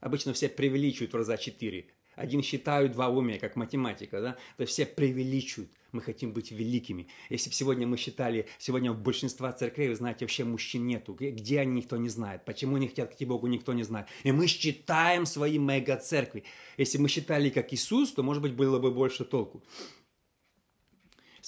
Обычно 0.00 0.32
все 0.32 0.48
преувеличивают 0.48 1.12
в 1.12 1.16
раза 1.16 1.36
четыре. 1.36 1.86
Один 2.16 2.42
считают, 2.42 2.92
два 2.92 3.08
умея, 3.08 3.38
как 3.38 3.54
математика, 3.54 4.20
да? 4.20 4.32
То 4.56 4.62
есть 4.62 4.72
все 4.72 4.86
преувеличивают. 4.86 5.70
Мы 5.92 6.00
хотим 6.00 6.32
быть 6.32 6.52
великими. 6.52 7.08
Если 7.30 7.50
бы 7.50 7.54
сегодня 7.54 7.86
мы 7.86 7.96
считали, 7.96 8.46
сегодня 8.58 8.92
в 8.92 9.02
большинстве 9.02 9.52
церквей, 9.52 9.88
вы 9.88 9.96
знаете, 9.96 10.24
вообще 10.24 10.44
мужчин 10.44 10.86
нету. 10.86 11.14
Где 11.18 11.60
они, 11.60 11.80
никто 11.80 11.96
не 11.96 12.08
знает. 12.08 12.44
Почему 12.44 12.76
они 12.76 12.88
хотят 12.88 13.14
идти 13.14 13.24
Богу, 13.24 13.46
никто 13.48 13.72
не 13.72 13.82
знает. 13.82 14.06
И 14.22 14.32
мы 14.32 14.46
считаем 14.46 15.26
свои 15.26 15.58
мега-церкви. 15.58 16.44
Если 16.78 16.98
мы 16.98 17.08
считали 17.08 17.50
как 17.50 17.72
Иисус, 17.72 18.12
то, 18.12 18.22
может 18.22 18.42
быть, 18.42 18.52
было 18.52 18.78
бы 18.78 18.90
больше 18.90 19.24
толку. 19.24 19.62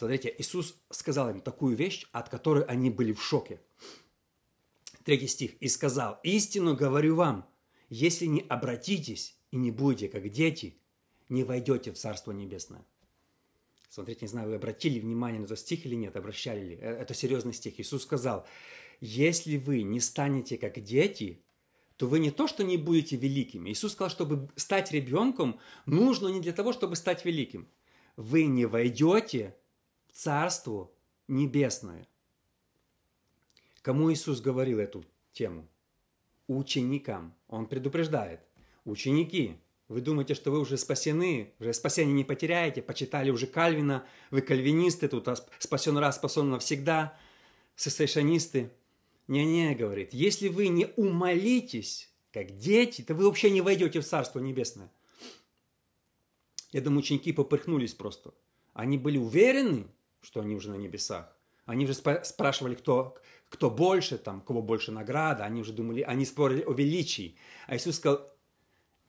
Смотрите, 0.02 0.34
Иисус 0.36 0.74
сказал 0.90 1.30
им 1.30 1.40
такую 1.40 1.76
вещь, 1.76 2.08
от 2.10 2.28
которой 2.28 2.64
они 2.64 2.90
были 2.90 3.12
в 3.12 3.22
шоке. 3.22 3.60
Третий 5.04 5.28
стих. 5.28 5.52
«И 5.60 5.68
сказал, 5.68 6.18
истину 6.24 6.74
говорю 6.74 7.14
вам, 7.14 7.48
если 7.88 8.26
не 8.26 8.40
обратитесь 8.40 9.36
и 9.52 9.58
не 9.58 9.70
будете 9.70 10.08
как 10.08 10.28
дети, 10.28 10.76
не 11.28 11.44
войдете 11.44 11.92
в 11.92 11.98
Царство 11.98 12.32
Небесное». 12.32 12.84
Смотрите, 13.90 14.22
не 14.22 14.26
знаю, 14.26 14.48
вы 14.48 14.56
обратили 14.56 14.98
внимание 14.98 15.38
на 15.38 15.44
этот 15.44 15.60
стих 15.60 15.86
или 15.86 15.94
нет, 15.94 16.16
обращали 16.16 16.70
ли. 16.70 16.78
Э, 16.80 16.96
это 17.02 17.14
серьезный 17.14 17.52
стих. 17.52 17.78
Иисус 17.78 18.02
сказал, 18.02 18.44
если 19.00 19.56
вы 19.56 19.82
не 19.82 20.00
станете 20.00 20.58
как 20.58 20.82
дети, 20.82 21.44
то 21.96 22.08
вы 22.08 22.18
не 22.18 22.32
то, 22.32 22.48
что 22.48 22.64
не 22.64 22.76
будете 22.76 23.14
великими. 23.14 23.70
Иисус 23.70 23.92
сказал, 23.92 24.10
чтобы 24.10 24.48
стать 24.56 24.90
ребенком, 24.90 25.60
нужно 25.86 26.26
не 26.26 26.40
для 26.40 26.52
того, 26.52 26.72
чтобы 26.72 26.96
стать 26.96 27.24
великим. 27.24 27.68
Вы 28.16 28.46
не 28.46 28.66
войдете 28.66 29.54
в 30.12 30.16
Царство 30.16 30.90
Небесное. 31.26 32.06
Кому 33.80 34.12
Иисус 34.12 34.40
говорил 34.40 34.78
эту 34.78 35.04
тему? 35.32 35.66
Ученикам. 36.46 37.34
Он 37.48 37.66
предупреждает. 37.66 38.40
Ученики, 38.84 39.58
вы 39.88 40.00
думаете, 40.00 40.34
что 40.34 40.50
вы 40.50 40.60
уже 40.60 40.76
спасены, 40.76 41.54
уже 41.58 41.72
спасение 41.72 42.14
не 42.14 42.24
потеряете, 42.24 42.82
почитали 42.82 43.30
уже 43.30 43.46
Кальвина, 43.46 44.06
вы 44.30 44.42
кальвинисты, 44.42 45.08
тут 45.08 45.28
спасен 45.58 45.96
раз, 45.96 46.16
спасен 46.16 46.50
навсегда, 46.50 47.16
сессейшонисты. 47.76 48.70
Не-не, 49.28 49.74
говорит, 49.74 50.12
если 50.12 50.48
вы 50.48 50.68
не 50.68 50.88
умолитесь, 50.96 52.10
как 52.32 52.58
дети, 52.58 53.02
то 53.02 53.14
вы 53.14 53.24
вообще 53.24 53.50
не 53.50 53.60
войдете 53.60 54.00
в 54.00 54.06
Царство 54.06 54.40
Небесное. 54.40 54.90
Я 56.70 56.80
думаю, 56.80 57.00
ученики 57.00 57.32
поперхнулись 57.32 57.94
просто. 57.94 58.34
Они 58.72 58.98
были 58.98 59.18
уверены, 59.18 59.86
что 60.22 60.40
они 60.40 60.54
уже 60.54 60.70
на 60.70 60.76
небесах. 60.76 61.36
Они 61.66 61.84
уже 61.84 61.94
спрашивали, 61.94 62.74
кто, 62.74 63.16
кто 63.48 63.70
больше, 63.70 64.18
там, 64.18 64.40
кого 64.40 64.62
больше 64.62 64.90
награда. 64.90 65.44
Они 65.44 65.60
уже 65.60 65.72
думали, 65.72 66.00
они 66.02 66.24
спорили 66.24 66.62
о 66.62 66.72
величии. 66.72 67.36
А 67.66 67.76
Иисус 67.76 67.96
сказал, 67.96 68.32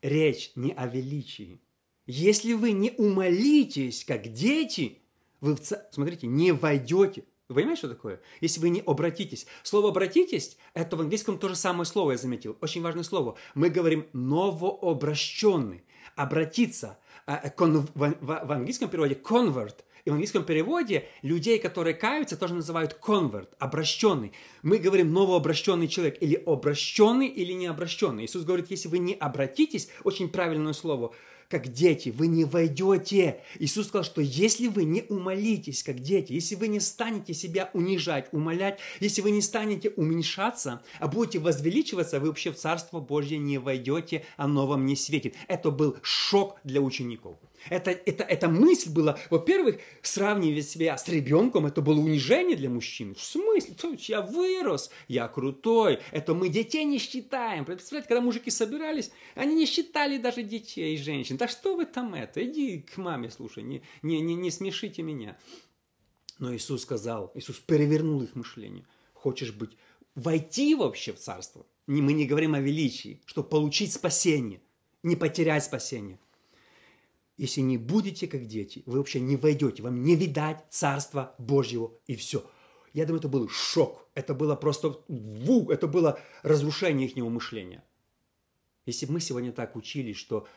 речь 0.01 0.51
не 0.55 0.71
о 0.73 0.87
величии. 0.87 1.61
Если 2.05 2.53
вы 2.53 2.73
не 2.73 2.91
умолитесь, 2.91 4.03
как 4.03 4.31
дети, 4.33 5.01
вы, 5.39 5.55
в 5.55 5.61
ца... 5.61 5.87
смотрите, 5.91 6.27
не 6.27 6.51
войдете. 6.51 7.25
Вы 7.49 7.55
понимаете, 7.55 7.79
что 7.79 7.89
такое? 7.89 8.21
Если 8.41 8.59
вы 8.59 8.69
не 8.69 8.81
обратитесь. 8.81 9.45
Слово 9.63 9.89
«обратитесь»– 9.89 10.57
это 10.73 10.95
в 10.95 11.01
английском 11.01 11.37
то 11.37 11.49
же 11.49 11.55
самое 11.55 11.85
слово, 11.85 12.11
я 12.11 12.17
заметил. 12.17 12.57
Очень 12.61 12.81
важное 12.81 13.03
слово. 13.03 13.37
Мы 13.53 13.69
говорим 13.69 14.07
«новообращенный». 14.13 15.83
Обратиться. 16.15 16.99
А, 17.25 17.41
э, 17.43 17.51
в 17.55 18.51
английском 18.51 18.89
переводе 18.89 19.15
«convert» 19.15 19.83
И 20.05 20.09
в 20.09 20.13
английском 20.13 20.43
переводе 20.43 21.07
людей, 21.21 21.59
которые 21.59 21.93
каются, 21.93 22.35
тоже 22.35 22.55
называют 22.55 22.97
convert, 23.01 23.47
обращенный. 23.57 24.33
Мы 24.61 24.77
говорим 24.77 25.13
новообращенный 25.13 25.87
человек, 25.87 26.17
или 26.21 26.35
обращенный, 26.35 27.27
или 27.27 27.53
не 27.53 27.67
обращенный. 27.67 28.25
Иисус 28.25 28.43
говорит, 28.43 28.69
если 28.69 28.89
вы 28.89 28.99
не 28.99 29.13
обратитесь, 29.13 29.87
очень 30.03 30.27
правильное 30.27 30.73
слово, 30.73 31.13
как 31.53 31.71
дети, 31.71 32.09
вы 32.09 32.27
не 32.27 32.45
войдете. 32.45 33.41
Иисус 33.59 33.87
сказал, 33.87 34.03
что 34.03 34.21
если 34.21 34.67
вы 34.67 34.85
не 34.85 35.03
умолитесь, 35.07 35.83
как 35.83 35.99
дети, 35.99 36.33
если 36.33 36.55
вы 36.55 36.67
не 36.67 36.79
станете 36.79 37.33
себя 37.33 37.69
унижать, 37.73 38.27
умолять, 38.31 38.79
если 38.99 39.21
вы 39.21 39.31
не 39.31 39.41
станете 39.41 39.91
уменьшаться, 39.91 40.81
а 40.99 41.07
будете 41.07 41.39
возвеличиваться, 41.39 42.19
вы 42.19 42.27
вообще 42.27 42.51
в 42.51 42.55
Царство 42.55 42.99
Божье 42.99 43.37
не 43.37 43.57
войдете, 43.57 44.25
оно 44.35 44.67
вам 44.67 44.85
не 44.85 44.95
светит. 44.95 45.35
Это 45.47 45.69
был 45.71 45.95
шок 46.01 46.59
для 46.63 46.81
учеников. 46.81 47.37
Это, 47.69 47.91
это, 47.91 48.23
эта 48.23 48.49
мысль 48.49 48.89
была, 48.89 49.17
во-первых, 49.29 49.79
сравнивать 50.01 50.67
себя 50.67 50.97
с 50.97 51.07
ребенком, 51.07 51.65
это 51.65 51.81
было 51.81 51.99
унижение 51.99 52.57
для 52.57 52.69
мужчины. 52.69 53.13
В 53.13 53.21
смысле? 53.21 53.75
Я 53.99 54.21
вырос, 54.21 54.91
я 55.07 55.27
крутой. 55.27 55.99
Это 56.11 56.33
мы 56.33 56.49
детей 56.49 56.83
не 56.83 56.97
считаем. 56.97 57.65
Представляете, 57.65 58.09
когда 58.09 58.21
мужики 58.21 58.51
собирались, 58.51 59.11
они 59.35 59.55
не 59.55 59.65
считали 59.65 60.17
даже 60.17 60.43
детей 60.43 60.95
и 60.95 60.97
женщин. 60.97 61.37
Да 61.37 61.47
что 61.47 61.75
вы 61.75 61.85
там 61.85 62.13
это? 62.13 62.43
Иди 62.43 62.79
к 62.81 62.97
маме, 62.97 63.29
слушай, 63.29 63.63
не, 63.63 63.81
не, 64.01 64.19
не, 64.21 64.35
не 64.35 64.51
смешите 64.51 65.01
меня. 65.01 65.37
Но 66.39 66.53
Иисус 66.55 66.81
сказал, 66.81 67.31
Иисус 67.35 67.57
перевернул 67.59 68.21
их 68.21 68.35
мышление. 68.35 68.85
Хочешь 69.13 69.53
быть, 69.53 69.71
войти 70.15 70.75
вообще 70.75 71.13
в 71.13 71.19
царство? 71.19 71.65
Мы 71.87 72.13
не 72.13 72.25
говорим 72.25 72.55
о 72.55 72.59
величии, 72.59 73.21
чтобы 73.25 73.49
получить 73.49 73.93
спасение, 73.93 74.61
не 75.03 75.15
потерять 75.15 75.63
спасение. 75.63 76.19
Если 77.37 77.61
не 77.61 77.77
будете 77.77 78.27
как 78.27 78.45
дети, 78.45 78.83
вы 78.85 78.99
вообще 78.99 79.19
не 79.19 79.37
войдете, 79.37 79.81
вам 79.81 80.03
не 80.03 80.15
видать 80.15 80.63
Царства 80.69 81.35
Божьего 81.39 81.93
и 82.05 82.15
все. 82.15 82.43
Я 82.93 83.05
думаю, 83.05 83.19
это 83.19 83.27
был 83.27 83.49
шок. 83.49 84.07
Это 84.13 84.35
было 84.35 84.55
просто 84.55 85.03
ву, 85.07 85.71
это 85.71 85.87
было 85.87 86.19
разрушение 86.43 87.07
их 87.07 87.15
мышления. 87.15 87.83
Если 88.85 89.07
бы 89.07 89.13
мы 89.13 89.19
сегодня 89.19 89.51
так 89.51 89.75
учились, 89.75 90.17
что 90.17 90.47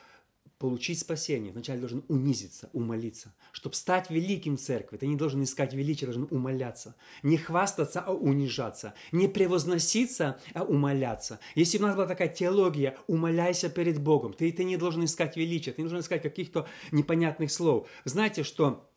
получить 0.58 0.98
спасение, 0.98 1.52
вначале 1.52 1.80
должен 1.80 2.04
унизиться, 2.08 2.70
умолиться. 2.72 3.34
Чтобы 3.52 3.74
стать 3.74 4.10
великим 4.10 4.56
в 4.56 4.60
церкви, 4.60 4.96
ты 4.96 5.06
не 5.06 5.16
должен 5.16 5.42
искать 5.42 5.74
величия, 5.74 6.06
должен 6.06 6.26
умоляться. 6.30 6.94
Не 7.22 7.36
хвастаться, 7.36 8.00
а 8.00 8.12
унижаться. 8.12 8.94
Не 9.12 9.28
превозноситься, 9.28 10.40
а 10.54 10.64
умоляться. 10.64 11.38
Если 11.54 11.78
у 11.78 11.82
нас 11.82 11.94
была 11.94 12.06
такая 12.06 12.28
теология, 12.28 12.96
умоляйся 13.06 13.68
перед 13.68 14.00
Богом. 14.00 14.32
Ты, 14.32 14.50
ты 14.52 14.64
не 14.64 14.76
должен 14.76 15.04
искать 15.04 15.36
величия, 15.36 15.72
ты 15.72 15.82
не 15.82 15.88
должен 15.88 16.00
искать 16.00 16.22
каких-то 16.22 16.66
непонятных 16.92 17.50
слов. 17.50 17.88
Знаете, 18.04 18.42
что 18.42 18.88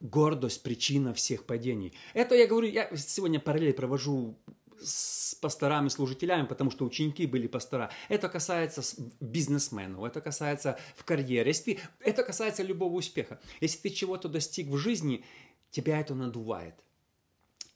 гордость– 0.00 0.62
причина 0.64 1.14
всех 1.14 1.44
падений. 1.44 1.92
Это 2.14 2.34
я 2.34 2.46
говорю, 2.46 2.68
я 2.68 2.90
сегодня 2.96 3.40
параллель 3.40 3.72
провожу 3.72 4.38
с 4.80 5.34
пасторами, 5.34 5.88
служителями, 5.88 6.46
потому 6.46 6.70
что 6.70 6.84
ученики 6.84 7.26
были 7.26 7.46
пастора. 7.46 7.90
Это 8.08 8.28
касается 8.28 8.82
бизнесменов, 9.20 10.04
это 10.04 10.20
касается 10.20 10.78
в 10.94 11.04
карьере, 11.04 11.48
если 11.48 11.78
это 12.00 12.22
касается 12.22 12.62
любого 12.62 12.94
успеха. 12.94 13.40
Если 13.60 13.78
ты 13.78 13.90
чего-то 13.90 14.28
достиг 14.28 14.68
в 14.68 14.76
жизни, 14.76 15.24
тебя 15.70 16.00
это 16.00 16.14
надувает, 16.14 16.74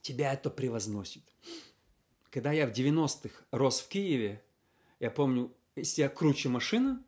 тебя 0.02 0.32
это 0.32 0.50
превозносит. 0.50 1.22
Когда 2.30 2.52
я 2.52 2.66
в 2.66 2.72
90-х 2.72 3.44
рос 3.50 3.80
в 3.80 3.88
Киеве, 3.88 4.42
я 5.00 5.10
помню, 5.10 5.52
если 5.76 6.02
я 6.02 6.08
круче 6.08 6.48
машина, 6.48 7.02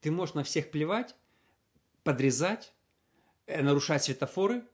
ты 0.00 0.10
можешь 0.10 0.34
на 0.34 0.44
всех 0.44 0.70
плевать, 0.70 1.14
подрезать, 2.02 2.72
э, 3.46 3.62
нарушать 3.62 4.04
светофоры– 4.04 4.64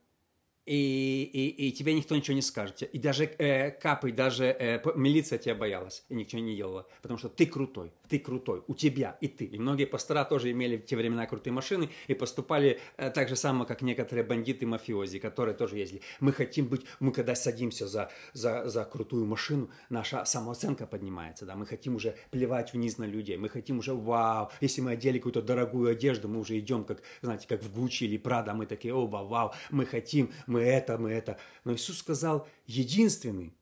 и, 0.68 1.22
и, 1.32 1.68
и 1.68 1.72
тебе 1.72 1.94
никто 1.94 2.14
ничего 2.14 2.34
не 2.34 2.42
скажет. 2.42 2.82
И 2.82 2.98
даже 2.98 3.24
э, 3.24 3.70
капы, 3.70 4.12
даже 4.12 4.44
э, 4.44 4.82
милиция 4.94 5.38
тебя 5.38 5.54
боялась 5.54 6.04
и 6.10 6.14
ничего 6.14 6.42
не 6.42 6.54
делала, 6.56 6.86
потому 7.00 7.18
что 7.18 7.30
ты 7.30 7.46
крутой, 7.46 7.90
ты 8.06 8.18
крутой, 8.18 8.62
у 8.66 8.74
тебя 8.74 9.16
и 9.22 9.28
ты. 9.28 9.46
И 9.46 9.58
многие 9.58 9.86
пастора 9.86 10.24
тоже 10.24 10.50
имели 10.50 10.76
в 10.76 10.84
те 10.84 10.96
времена 10.96 11.26
крутые 11.26 11.54
машины 11.54 11.88
и 12.06 12.12
поступали 12.12 12.80
э, 12.98 13.10
так 13.10 13.30
же 13.30 13.36
само, 13.36 13.64
как 13.64 13.80
некоторые 13.80 14.24
бандиты 14.24 14.66
мафиози, 14.66 15.18
которые 15.18 15.54
тоже 15.54 15.78
ездили. 15.78 16.02
Мы 16.20 16.32
хотим 16.32 16.66
быть, 16.66 16.82
мы 17.00 17.12
когда 17.12 17.34
садимся 17.34 17.88
за, 17.88 18.10
за, 18.34 18.68
за 18.68 18.84
крутую 18.84 19.24
машину, 19.24 19.70
наша 19.88 20.26
самооценка 20.26 20.86
поднимается, 20.86 21.46
да, 21.46 21.56
мы 21.56 21.64
хотим 21.64 21.94
уже 21.94 22.14
плевать 22.30 22.74
вниз 22.74 22.98
на 22.98 23.04
людей, 23.04 23.38
мы 23.38 23.48
хотим 23.48 23.78
уже, 23.78 23.94
вау, 23.94 24.50
если 24.60 24.82
мы 24.82 24.92
одели 24.92 25.16
какую-то 25.16 25.40
дорогую 25.40 25.90
одежду, 25.90 26.28
мы 26.28 26.40
уже 26.40 26.58
идем, 26.58 26.84
как, 26.84 27.02
знаете, 27.22 27.46
как 27.48 27.62
в 27.62 27.74
Гуччи 27.74 28.04
или 28.04 28.18
Прада, 28.18 28.52
мы 28.52 28.66
такие, 28.66 28.92
о, 28.92 29.06
вау, 29.06 29.26
вау, 29.28 29.52
мы 29.70 29.86
хотим, 29.86 30.30
мы 30.46 30.57
мы 30.58 30.64
это, 30.64 30.98
мы 30.98 31.10
это. 31.12 31.38
Но 31.64 31.72
Иисус 31.72 31.98
сказал, 31.98 32.48
единственный 32.66 33.54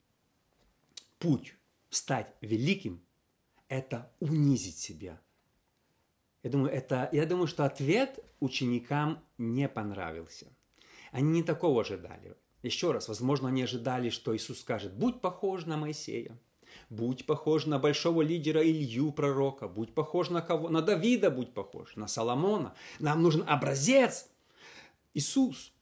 путь 1.19 1.55
стать 1.91 2.35
великим– 2.41 3.03
это 3.69 4.11
унизить 4.21 4.79
себя. 4.79 5.21
Я 6.43 6.51
думаю, 6.51 6.73
это, 6.73 7.09
я 7.13 7.27
думаю, 7.27 7.49
что 7.49 7.65
ответ 7.65 8.19
ученикам 8.41 9.23
не 9.37 9.69
понравился. 9.69 10.47
Они 11.13 11.31
не 11.31 11.43
такого 11.43 11.83
ожидали. 11.83 12.37
Еще 12.63 12.93
раз, 12.93 13.09
возможно, 13.09 13.49
они 13.49 13.63
ожидали, 13.63 14.11
что 14.11 14.35
Иисус 14.35 14.61
скажет, 14.61 14.95
будь 14.95 15.21
похож 15.21 15.67
на 15.67 15.77
Моисея, 15.77 16.39
будь 16.89 17.27
похож 17.27 17.67
на 17.67 17.79
большого 17.79 18.23
лидера 18.23 18.63
Илью, 18.63 19.13
пророка, 19.13 19.69
будь 19.69 19.95
похож 19.95 20.31
на 20.31 20.41
кого, 20.41 20.71
на 20.71 20.83
Давида 20.83 21.31
будь 21.31 21.53
похож, 21.53 21.97
на 21.97 22.09
Соломона. 22.09 22.75
Нам 23.01 23.23
нужен 23.23 23.45
образец. 23.47 24.31
Иисус. 25.15 25.76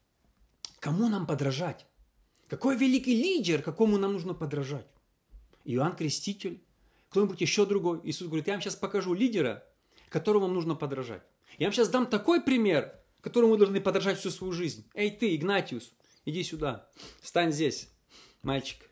Кому 0.85 1.09
нам 1.09 1.27
подражать? 1.27 1.87
Какой 2.47 2.77
великий 2.77 3.17
лидер, 3.17 3.63
какому 3.63 3.97
нам 3.97 4.13
нужно 4.13 4.35
подражать? 4.35 4.87
Иоанн 5.65 5.97
Креститель? 5.97 6.63
Кто-нибудь 7.09 7.41
еще 7.41 7.65
другой? 7.65 8.03
Иисус 8.05 8.27
говорит, 8.29 8.49
я 8.49 8.53
вам 8.53 8.61
сейчас 8.61 8.77
покажу 8.77 9.15
лидера, 9.15 9.65
которому 10.11 10.45
вам 10.45 10.55
нужно 10.55 10.75
подражать. 10.75 11.23
Я 11.57 11.69
вам 11.69 11.73
сейчас 11.73 11.89
дам 11.89 12.07
такой 12.07 12.43
пример, 12.43 13.01
которому 13.23 13.53
вы 13.53 13.57
должны 13.57 13.81
подражать 13.81 14.19
всю 14.19 14.29
свою 14.29 14.53
жизнь. 14.53 14.87
Эй 14.93 15.11
ты, 15.11 15.35
Игнатиус, 15.35 15.91
иди 16.27 16.45
сюда, 16.45 16.87
стань 17.23 17.51
здесь, 17.51 17.89
мальчик. 18.43 18.91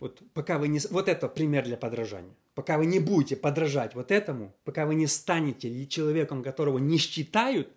Вот 0.00 0.20
пока 0.34 0.58
вы 0.58 0.66
не... 0.66 0.80
Вот 0.90 1.08
это 1.08 1.28
пример 1.28 1.66
для 1.66 1.76
подражания. 1.76 2.34
Пока 2.56 2.78
вы 2.78 2.86
не 2.86 2.98
будете 2.98 3.36
подражать 3.36 3.94
вот 3.94 4.10
этому, 4.10 4.56
пока 4.64 4.86
вы 4.86 4.96
не 4.96 5.06
станете 5.06 5.86
человеком, 5.86 6.42
которого 6.42 6.78
не 6.78 6.98
считают, 6.98 7.68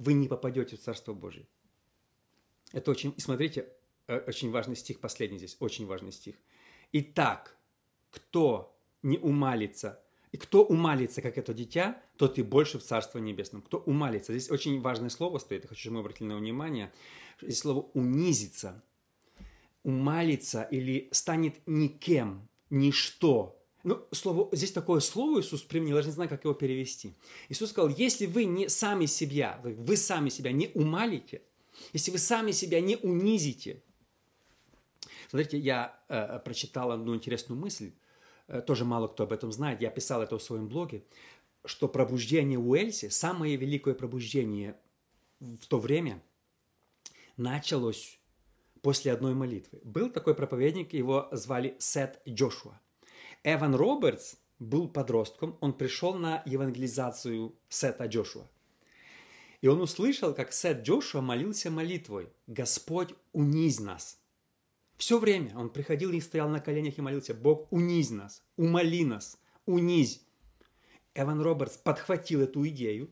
вы 0.00 0.14
не 0.14 0.28
попадете 0.28 0.76
в 0.76 0.80
Царство 0.80 1.12
Божие. 1.12 1.46
Это 2.72 2.90
очень, 2.90 3.12
и 3.16 3.20
смотрите, 3.20 3.68
э, 4.08 4.18
очень 4.26 4.50
важный 4.50 4.74
стих, 4.74 4.98
последний 4.98 5.38
здесь, 5.38 5.56
очень 5.60 5.86
важный 5.86 6.10
стих. 6.10 6.36
Итак, 6.92 7.56
кто 8.10 8.76
не 9.02 9.18
умалится, 9.18 10.02
и 10.32 10.38
кто 10.38 10.64
умалится, 10.64 11.20
как 11.20 11.36
это 11.36 11.52
дитя, 11.52 12.02
тот 12.16 12.38
и 12.38 12.42
больше 12.42 12.78
в 12.78 12.82
Царство 12.82 13.18
Небесном. 13.18 13.62
Кто 13.62 13.78
умалится. 13.78 14.32
Здесь 14.32 14.50
очень 14.50 14.80
важное 14.80 15.10
слово 15.10 15.38
стоит, 15.38 15.64
я 15.64 15.68
хочу, 15.68 15.80
чтобы 15.80 15.96
мы 15.96 16.00
обратили 16.00 16.28
на 16.28 16.36
внимание. 16.36 16.92
Здесь 17.42 17.58
слово 17.58 17.90
«унизиться». 17.94 18.82
Умалится 19.82 20.62
или 20.62 21.08
станет 21.10 21.60
никем, 21.66 22.48
ничто. 22.68 23.59
Ну, 23.82 24.06
слово, 24.12 24.48
здесь 24.54 24.72
такое 24.72 25.00
слово 25.00 25.40
Иисус 25.40 25.62
применил, 25.62 25.96
я 25.96 26.02
даже 26.02 26.08
не 26.08 26.14
знаю, 26.14 26.28
как 26.28 26.44
его 26.44 26.52
перевести. 26.52 27.14
Иисус 27.48 27.70
сказал, 27.70 27.88
если 27.88 28.26
вы 28.26 28.44
не 28.44 28.68
сами 28.68 29.06
себя, 29.06 29.60
вы 29.62 29.96
сами 29.96 30.28
себя 30.28 30.52
не 30.52 30.70
умалите, 30.74 31.42
если 31.92 32.10
вы 32.10 32.18
сами 32.18 32.50
себя 32.50 32.80
не 32.80 32.96
унизите. 32.96 33.82
Смотрите, 35.30 35.58
я 35.58 35.98
э, 36.08 36.40
прочитал 36.40 36.90
одну 36.90 37.14
интересную 37.14 37.58
мысль, 37.58 37.92
э, 38.48 38.60
тоже 38.60 38.84
мало 38.84 39.08
кто 39.08 39.24
об 39.24 39.32
этом 39.32 39.50
знает, 39.50 39.80
я 39.80 39.88
писал 39.90 40.22
это 40.22 40.36
в 40.36 40.42
своем 40.42 40.68
блоге, 40.68 41.04
что 41.64 41.88
пробуждение 41.88 42.58
Уэльси, 42.58 43.08
самое 43.08 43.56
великое 43.56 43.94
пробуждение 43.94 44.76
в 45.38 45.66
то 45.66 45.78
время, 45.78 46.22
началось 47.36 48.18
после 48.82 49.12
одной 49.12 49.34
молитвы. 49.34 49.80
Был 49.84 50.10
такой 50.10 50.34
проповедник, 50.34 50.92
его 50.92 51.28
звали 51.32 51.76
Сет 51.78 52.20
Джошуа. 52.28 52.78
Эван 53.42 53.74
Робертс 53.74 54.36
был 54.58 54.86
подростком, 54.86 55.56
он 55.60 55.72
пришел 55.72 56.14
на 56.14 56.42
евангелизацию 56.44 57.54
Сета 57.70 58.04
Джошуа. 58.04 58.46
И 59.62 59.68
он 59.68 59.80
услышал, 59.80 60.34
как 60.34 60.52
Сет 60.52 60.82
Джошуа 60.82 61.22
молился 61.22 61.70
молитвой 61.70 62.28
«Господь, 62.46 63.14
унизь 63.32 63.80
нас». 63.80 64.18
Все 64.98 65.18
время 65.18 65.56
он 65.56 65.70
приходил 65.70 66.12
и 66.12 66.20
стоял 66.20 66.50
на 66.50 66.60
коленях 66.60 66.98
и 66.98 67.00
молился 67.00 67.32
«Бог, 67.32 67.72
унизь 67.72 68.10
нас, 68.10 68.42
умоли 68.58 69.04
нас, 69.04 69.38
унизь». 69.64 70.22
Эван 71.14 71.40
Робертс 71.40 71.78
подхватил 71.78 72.42
эту 72.42 72.68
идею, 72.68 73.10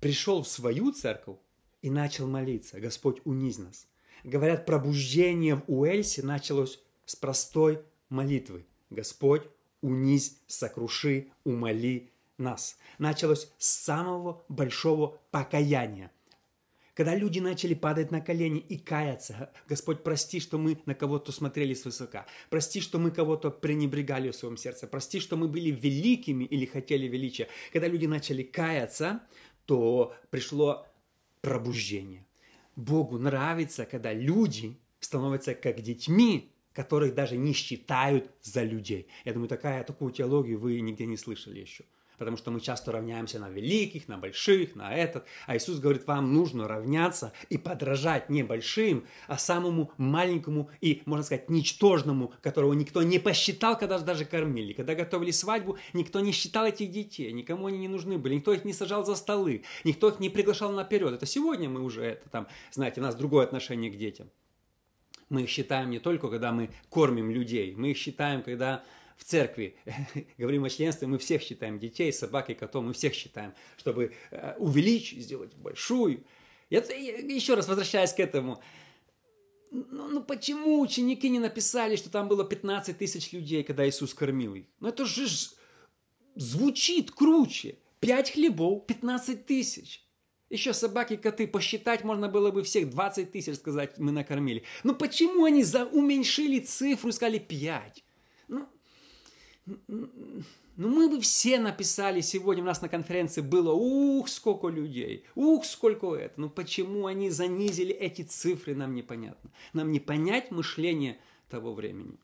пришел 0.00 0.42
в 0.42 0.48
свою 0.48 0.92
церковь 0.92 1.38
и 1.80 1.88
начал 1.88 2.26
молиться 2.26 2.80
«Господь, 2.80 3.22
унизь 3.24 3.58
нас». 3.58 3.88
Говорят, 4.24 4.66
пробуждение 4.66 5.56
в 5.56 5.64
Уэльсе 5.66 6.22
началось 6.22 6.82
с 7.06 7.16
простой 7.16 7.82
молитвы. 8.10 8.66
Господь, 8.90 9.42
унизь, 9.84 10.38
сокруши, 10.46 11.28
умоли 11.44 12.10
нас. 12.38 12.78
Началось 12.98 13.52
с 13.58 13.68
самого 13.84 14.42
большого 14.48 15.20
покаяния. 15.30 16.10
Когда 16.94 17.14
люди 17.14 17.40
начали 17.40 17.74
падать 17.74 18.10
на 18.10 18.20
колени 18.20 18.60
и 18.60 18.78
каяться, 18.78 19.52
Господь, 19.68 20.02
прости, 20.02 20.40
что 20.40 20.58
мы 20.58 20.78
на 20.86 20.94
кого-то 20.94 21.32
смотрели 21.32 21.74
свысока. 21.74 22.24
Прости, 22.50 22.80
что 22.80 22.98
мы 22.98 23.10
кого-то 23.10 23.50
пренебрегали 23.50 24.30
в 24.30 24.36
своем 24.36 24.56
сердце. 24.56 24.86
Прости, 24.86 25.20
что 25.20 25.36
мы 25.36 25.48
были 25.48 25.70
великими 25.70 26.44
или 26.44 26.64
хотели 26.64 27.06
величия. 27.06 27.48
Когда 27.72 27.88
люди 27.88 28.06
начали 28.06 28.42
каяться, 28.42 29.20
то 29.66 30.14
пришло 30.30 30.86
пробуждение. 31.42 32.24
Богу 32.76 33.18
нравится, 33.18 33.84
когда 33.84 34.12
люди 34.14 34.78
становятся 35.00 35.54
как 35.54 35.82
детьми, 35.82 36.53
которых 36.74 37.14
даже 37.14 37.36
не 37.36 37.52
считают 37.52 38.30
за 38.42 38.62
людей. 38.62 39.08
Я 39.24 39.32
думаю, 39.32 39.48
такая, 39.48 39.84
такую 39.84 40.12
теологию 40.12 40.58
вы 40.58 40.80
нигде 40.80 41.06
не 41.06 41.16
слышали 41.16 41.60
еще. 41.60 41.84
Потому 42.18 42.36
что 42.36 42.52
мы 42.52 42.60
часто 42.60 42.92
равняемся 42.92 43.40
на 43.40 43.48
великих, 43.48 44.06
на 44.06 44.16
больших, 44.16 44.76
на 44.76 44.94
этот. 44.94 45.24
А 45.46 45.56
Иисус 45.56 45.80
говорит, 45.80 46.06
вам 46.06 46.32
нужно 46.32 46.68
равняться 46.68 47.32
и 47.48 47.58
подражать 47.58 48.30
не 48.30 48.44
большим, 48.44 49.04
а 49.26 49.36
самому 49.36 49.90
маленькому 49.96 50.70
и, 50.80 51.02
можно 51.06 51.24
сказать, 51.24 51.50
ничтожному, 51.50 52.32
которого 52.40 52.72
никто 52.72 53.02
не 53.02 53.18
посчитал, 53.18 53.76
когда 53.76 53.98
даже 53.98 54.24
кормили. 54.24 54.72
Когда 54.74 54.94
готовили 54.94 55.32
свадьбу, 55.32 55.76
никто 55.92 56.20
не 56.20 56.30
считал 56.30 56.66
этих 56.66 56.92
детей, 56.92 57.32
никому 57.32 57.66
они 57.66 57.78
не 57.78 57.88
нужны 57.88 58.16
были, 58.16 58.36
никто 58.36 58.52
их 58.52 58.64
не 58.64 58.72
сажал 58.72 59.04
за 59.04 59.16
столы, 59.16 59.64
никто 59.82 60.08
их 60.08 60.20
не 60.20 60.30
приглашал 60.30 60.70
наперед. 60.70 61.12
Это 61.12 61.26
сегодня 61.26 61.68
мы 61.68 61.82
уже, 61.82 62.04
это 62.04 62.28
там, 62.30 62.46
знаете, 62.70 63.00
у 63.00 63.04
нас 63.04 63.16
другое 63.16 63.44
отношение 63.44 63.90
к 63.90 63.96
детям. 63.96 64.30
Мы 65.28 65.42
их 65.42 65.48
считаем 65.48 65.90
не 65.90 65.98
только, 65.98 66.28
когда 66.28 66.52
мы 66.52 66.70
кормим 66.88 67.30
людей, 67.30 67.74
мы 67.74 67.90
их 67.90 67.96
считаем, 67.96 68.42
когда 68.42 68.84
в 69.16 69.24
церкви 69.24 69.76
говорим 70.38 70.64
о 70.64 70.70
членстве, 70.70 71.06
мы 71.06 71.18
всех 71.18 71.42
считаем 71.42 71.78
детей, 71.78 72.12
собак 72.12 72.50
и 72.50 72.54
котов, 72.54 72.84
мы 72.84 72.92
всех 72.92 73.14
считаем, 73.14 73.54
чтобы 73.76 74.12
э, 74.30 74.54
увеличить, 74.58 75.22
сделать 75.22 75.54
большую. 75.54 76.24
Я, 76.70 76.80
еще 76.80 77.54
раз 77.54 77.68
возвращаясь 77.68 78.12
к 78.12 78.20
этому, 78.20 78.60
ну, 79.70 80.08
ну 80.08 80.22
почему 80.22 80.80
ученики 80.80 81.28
не 81.28 81.38
написали, 81.38 81.96
что 81.96 82.10
там 82.10 82.28
было 82.28 82.44
15 82.44 82.96
тысяч 82.96 83.32
людей, 83.32 83.64
когда 83.64 83.88
Иисус 83.88 84.14
кормил 84.14 84.54
их? 84.54 84.66
Ну 84.80 84.88
это 84.88 85.04
же 85.04 85.26
звучит 86.34 87.10
круче. 87.10 87.78
Пять 88.00 88.32
хлебов, 88.32 88.86
15 88.86 89.46
тысяч. 89.46 90.03
Еще 90.54 90.72
собаки, 90.72 91.16
коты, 91.16 91.48
посчитать 91.48 92.04
можно 92.04 92.28
было 92.28 92.52
бы 92.52 92.62
всех 92.62 92.88
20 92.88 93.32
тысяч, 93.32 93.56
сказать, 93.56 93.98
мы 93.98 94.12
накормили. 94.12 94.62
Ну 94.84 94.94
почему 94.94 95.46
они 95.46 95.64
за, 95.64 95.84
уменьшили 95.84 96.60
цифру 96.60 97.08
и 97.08 97.12
сказали 97.12 97.38
5? 97.38 98.04
Ну, 98.46 98.68
ну, 99.66 100.08
мы 100.76 101.10
бы 101.10 101.20
все 101.20 101.58
написали 101.58 102.20
сегодня 102.20 102.62
у 102.62 102.66
нас 102.66 102.80
на 102.82 102.88
конференции 102.88 103.40
было, 103.40 103.72
ух, 103.72 104.28
сколько 104.28 104.68
людей, 104.68 105.24
ух, 105.34 105.64
сколько 105.64 106.14
это. 106.14 106.40
Ну, 106.40 106.48
почему 106.48 107.06
они 107.06 107.30
занизили 107.30 107.92
эти 107.92 108.22
цифры, 108.22 108.76
нам 108.76 108.94
непонятно. 108.94 109.50
Нам 109.72 109.90
не 109.90 109.98
понять 109.98 110.52
мышление 110.52 111.18
того 111.50 111.74
времени. 111.74 112.16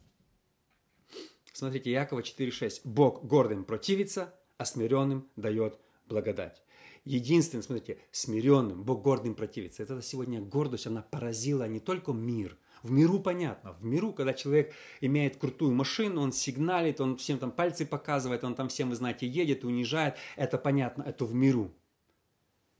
Смотрите, 1.52 1.90
Якова 1.90 2.20
4.6. 2.20 2.82
Бог 2.84 3.24
гордым 3.24 3.64
противится, 3.64 4.32
а 4.56 4.64
смиренным 4.64 5.28
дает 5.34 5.80
благодать. 6.06 6.62
Единственное, 7.04 7.62
смотрите, 7.62 7.98
смиренным, 8.10 8.82
Бог 8.82 9.02
гордым 9.02 9.34
противится. 9.34 9.82
Это 9.82 10.02
сегодня 10.02 10.40
гордость, 10.40 10.86
она 10.86 11.02
поразила 11.02 11.66
не 11.66 11.80
только 11.80 12.12
мир– 12.12 12.56
в 12.82 12.90
миру 12.90 13.20
понятно. 13.20 13.72
В 13.74 13.84
миру, 13.84 14.12
когда 14.12 14.32
человек 14.32 14.74
имеет 15.00 15.36
крутую 15.36 15.72
машину, 15.72 16.22
он 16.22 16.32
сигналит, 16.32 17.00
он 17.00 17.16
всем 17.16 17.38
там 17.38 17.52
пальцы 17.52 17.84
показывает, 17.84 18.42
он 18.42 18.54
там 18.54 18.68
всем, 18.68 18.88
вы 18.88 18.96
знаете, 18.96 19.26
едет, 19.26 19.64
унижает. 19.64 20.16
Это 20.36 20.56
понятно, 20.56 21.02
это 21.02 21.24
в 21.24 21.34
миру. 21.34 21.72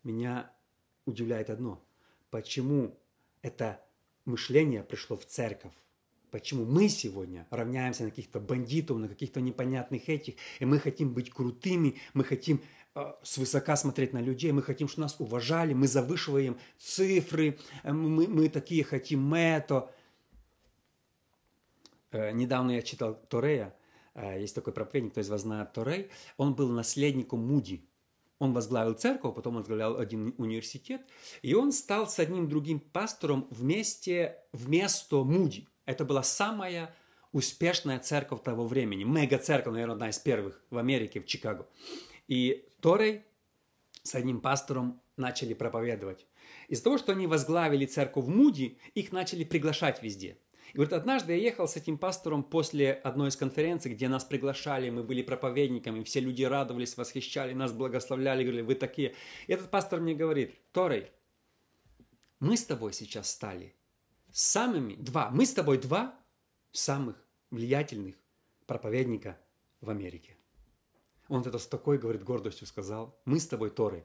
Меня 0.02 0.50
удивляет 1.04 1.50
одно. 1.50 1.83
Почему 2.30 2.98
это 3.42 3.83
мышление 4.24 4.83
пришло 4.83 5.16
в 5.16 5.26
церковь? 5.26 5.72
Почему 6.30 6.64
мы 6.64 6.88
сегодня 6.88 7.46
равняемся 7.50 8.04
на 8.04 8.11
каких-то 8.11 8.38
бандитов, 8.38 8.98
на 8.98 9.09
каких-то 9.09 9.40
непонятных 9.40 10.09
этих, 10.09 10.37
и 10.61 10.64
мы 10.64 10.78
хотим 10.78 11.12
быть 11.12 11.28
крутыми, 11.28 11.96
мы 12.14 12.22
хотим 12.22 12.62
свысока 13.22 13.76
смотреть 13.76 14.12
на 14.12 14.20
людей, 14.20 14.53
мы 14.53 14.62
хотим, 14.62 14.88
чтобы 14.88 15.03
нас 15.03 15.16
уважали, 15.18 15.74
мы 15.74 15.87
завышиваем 15.87 16.59
цифры, 16.79 17.59
э, 17.83 17.92
мы, 17.92 18.26
мы 18.26 18.48
такие 18.48 18.85
хотим 18.85 19.33
это. 19.33 19.90
Э, 22.11 22.33
недавно 22.33 22.72
я 22.72 22.83
читал 22.83 23.14
Торея, 23.29 23.74
э, 24.14 24.40
есть 24.40 24.55
такой 24.55 24.72
проповедник, 24.72 25.12
кто 25.12 25.20
из 25.20 25.29
вас 25.29 25.42
знает 25.42 25.72
Торей, 25.72 26.11
он 26.37 26.55
был 26.55 26.68
наследником 26.68 27.46
Муди. 27.46 27.85
Он 28.40 28.55
возглавил 28.55 28.94
церковь, 28.94 29.35
потом 29.35 29.57
он 29.57 29.59
возглавлял 29.61 29.98
один 29.98 30.35
университет, 30.38 31.03
и 31.42 31.53
он 31.53 31.72
стал 31.72 32.09
с 32.09 32.18
одним 32.18 32.48
другим 32.48 32.81
пастором 32.81 33.46
вместе, 33.50 34.38
вместо 34.53 35.24
Муди. 35.24 35.68
Это 35.85 36.07
была 36.07 36.22
самая 36.22 36.94
успешная 37.33 37.98
церковь 37.98 38.42
того 38.42 38.66
времени. 38.66 39.05
Мега-церковь, 39.05 39.74
наверное, 39.74 39.94
одна 39.94 40.09
из 40.09 40.18
первых 40.18 40.61
в 40.70 40.79
Америке, 40.79 41.20
в 41.20 41.26
Чикаго. 41.26 41.68
И 42.29 42.64
Торей 42.81 43.23
с 44.03 44.14
одним 44.14 44.40
пастором 44.40 45.01
начали 45.16 45.55
проповедовать. 45.55 46.27
Из-за 46.69 46.85
того, 46.85 46.99
что 46.99 47.12
они 47.12 47.27
возглавили 47.27 47.87
церковь 47.87 48.25
в 48.25 48.29
Муди, 48.29 48.79
их 48.95 49.12
начали 49.12 49.45
приглашать 49.45 50.03
везде. 50.03 50.38
И 50.73 50.77
говорит, 50.77 50.93
однажды 50.93 51.33
я 51.33 51.38
ехал 51.38 51.66
с 51.66 51.77
этим 51.77 51.99
пастором 51.99 52.45
после 52.45 52.93
одной 52.93 53.29
из 53.29 53.37
конференций, 53.37 53.93
где 53.93 54.09
нас 54.09 54.25
приглашали, 54.25 54.88
мы 54.88 55.03
были 55.03 55.23
проповедниками, 55.23 56.05
все 56.05 56.21
люди 56.21 56.45
радовались, 56.45 56.97
восхищали, 56.97 57.53
нас 57.53 57.73
благословляли, 57.73 58.45
говорили, 58.45 58.62
вы 58.62 58.77
такие. 58.77 59.14
И 59.49 59.53
этот 59.53 59.71
пастор 59.71 60.01
мне 60.01 60.14
говорит, 60.14 60.55
Торей, 60.73 61.11
мы 62.38 62.57
с 62.57 62.64
тобой 62.64 62.93
сейчас 62.93 63.31
стали 63.31 63.75
самыми, 64.31 64.95
два, 64.95 65.31
мы 65.31 65.45
с 65.45 65.53
тобой 65.53 65.79
два 65.79 66.14
самых 66.71 67.16
влиятельных 67.51 68.14
проповедника 68.66 69.38
в 69.81 69.90
Америке. 69.90 70.37
Он 71.31 71.43
это 71.43 71.59
с 71.59 71.66
такой, 71.66 71.97
говорит, 71.97 72.25
гордостью 72.25 72.66
сказал. 72.66 73.16
Мы 73.25 73.38
с 73.38 73.47
тобой, 73.47 73.71
Торы. 73.71 74.05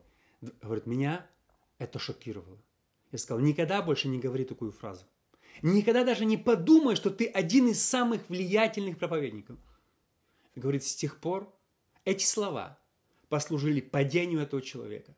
Говорит, 0.61 0.85
меня 0.85 1.27
это 1.79 1.97
шокировало. 1.97 2.59
Я 3.11 3.17
сказал, 3.17 3.43
никогда 3.43 3.81
больше 3.81 4.07
не 4.07 4.19
говори 4.19 4.45
такую 4.45 4.71
фразу. 4.71 5.05
Никогда 5.63 6.03
даже 6.03 6.23
не 6.23 6.37
подумай, 6.37 6.95
что 6.95 7.09
ты 7.09 7.25
один 7.25 7.67
из 7.67 7.83
самых 7.83 8.29
влиятельных 8.29 8.99
проповедников. 8.99 9.57
И 10.53 10.59
говорит, 10.59 10.83
с 10.83 10.95
тех 10.95 11.19
пор 11.19 11.51
эти 12.03 12.23
слова 12.23 12.77
послужили 13.27 13.81
падению 13.81 14.41
этого 14.41 14.61
человека. 14.61 15.15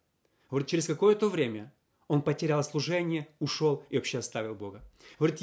Говорит, 0.49 0.69
через 0.69 0.85
какое-то 0.85 1.27
время 1.27 1.73
он 2.07 2.21
потерял 2.21 2.63
служение, 2.63 3.27
ушел 3.39 3.83
и 3.89 3.97
вообще 3.97 4.19
оставил 4.19 4.55
Бога. 4.55 4.81
Говорит, 5.19 5.41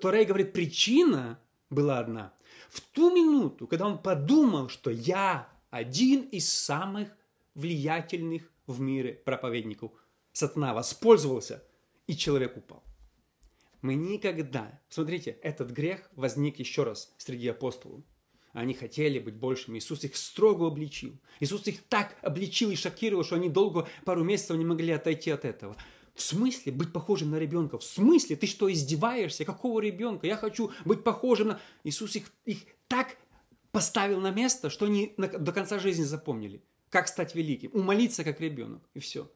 Торей 0.00 0.24
говорит, 0.24 0.52
причина 0.52 1.38
была 1.70 2.00
одна. 2.00 2.34
В 2.70 2.80
ту 2.80 3.14
минуту, 3.14 3.68
когда 3.68 3.86
он 3.86 3.98
подумал, 3.98 4.68
что 4.68 4.90
я 4.90 5.48
один 5.76 6.22
из 6.22 6.48
самых 6.48 7.10
влиятельных 7.54 8.50
в 8.66 8.80
мире 8.80 9.12
проповедников, 9.12 9.92
сатана 10.32 10.74
воспользовался, 10.74 11.64
и 12.06 12.16
человек 12.16 12.56
упал. 12.56 12.82
Мы 13.82 13.94
никогда... 13.94 14.80
Смотрите, 14.88 15.32
этот 15.42 15.70
грех 15.70 16.10
возник 16.16 16.58
еще 16.58 16.82
раз 16.84 17.14
среди 17.18 17.48
апостолов. 17.48 18.02
Они 18.52 18.72
хотели 18.72 19.18
быть 19.18 19.36
большими. 19.36 19.78
Иисус 19.78 20.02
их 20.04 20.16
строго 20.16 20.66
обличил. 20.66 21.12
Иисус 21.40 21.66
их 21.66 21.82
так 21.84 22.16
обличил 22.22 22.70
и 22.70 22.74
шокировал, 22.74 23.22
что 23.22 23.36
они 23.36 23.50
долго, 23.50 23.86
пару 24.04 24.24
месяцев 24.24 24.56
не 24.56 24.64
могли 24.64 24.92
отойти 24.92 25.30
от 25.30 25.44
этого. 25.44 25.76
В 26.14 26.22
смысле 26.22 26.72
быть 26.72 26.92
похожим 26.92 27.30
на 27.30 27.36
ребенка? 27.36 27.78
В 27.78 27.84
смысле? 27.84 28.36
Ты 28.36 28.46
что, 28.46 28.72
издеваешься? 28.72 29.44
Какого 29.44 29.80
ребенка? 29.80 30.26
Я 30.26 30.36
хочу 30.38 30.72
быть 30.86 31.04
похожим 31.04 31.48
на... 31.48 31.60
Иисус 31.84 32.16
их, 32.16 32.32
их 32.46 32.60
так 32.88 33.18
поставил 33.76 34.20
на 34.22 34.30
место, 34.30 34.70
что 34.70 34.86
они 34.86 35.12
до 35.18 35.52
конца 35.52 35.78
жизни 35.78 36.02
запомнили. 36.02 36.62
Как 36.88 37.08
стать 37.08 37.34
великим? 37.34 37.72
Умолиться, 37.74 38.24
как 38.24 38.40
ребенок. 38.40 38.80
И 38.94 39.00
все. 39.00 39.30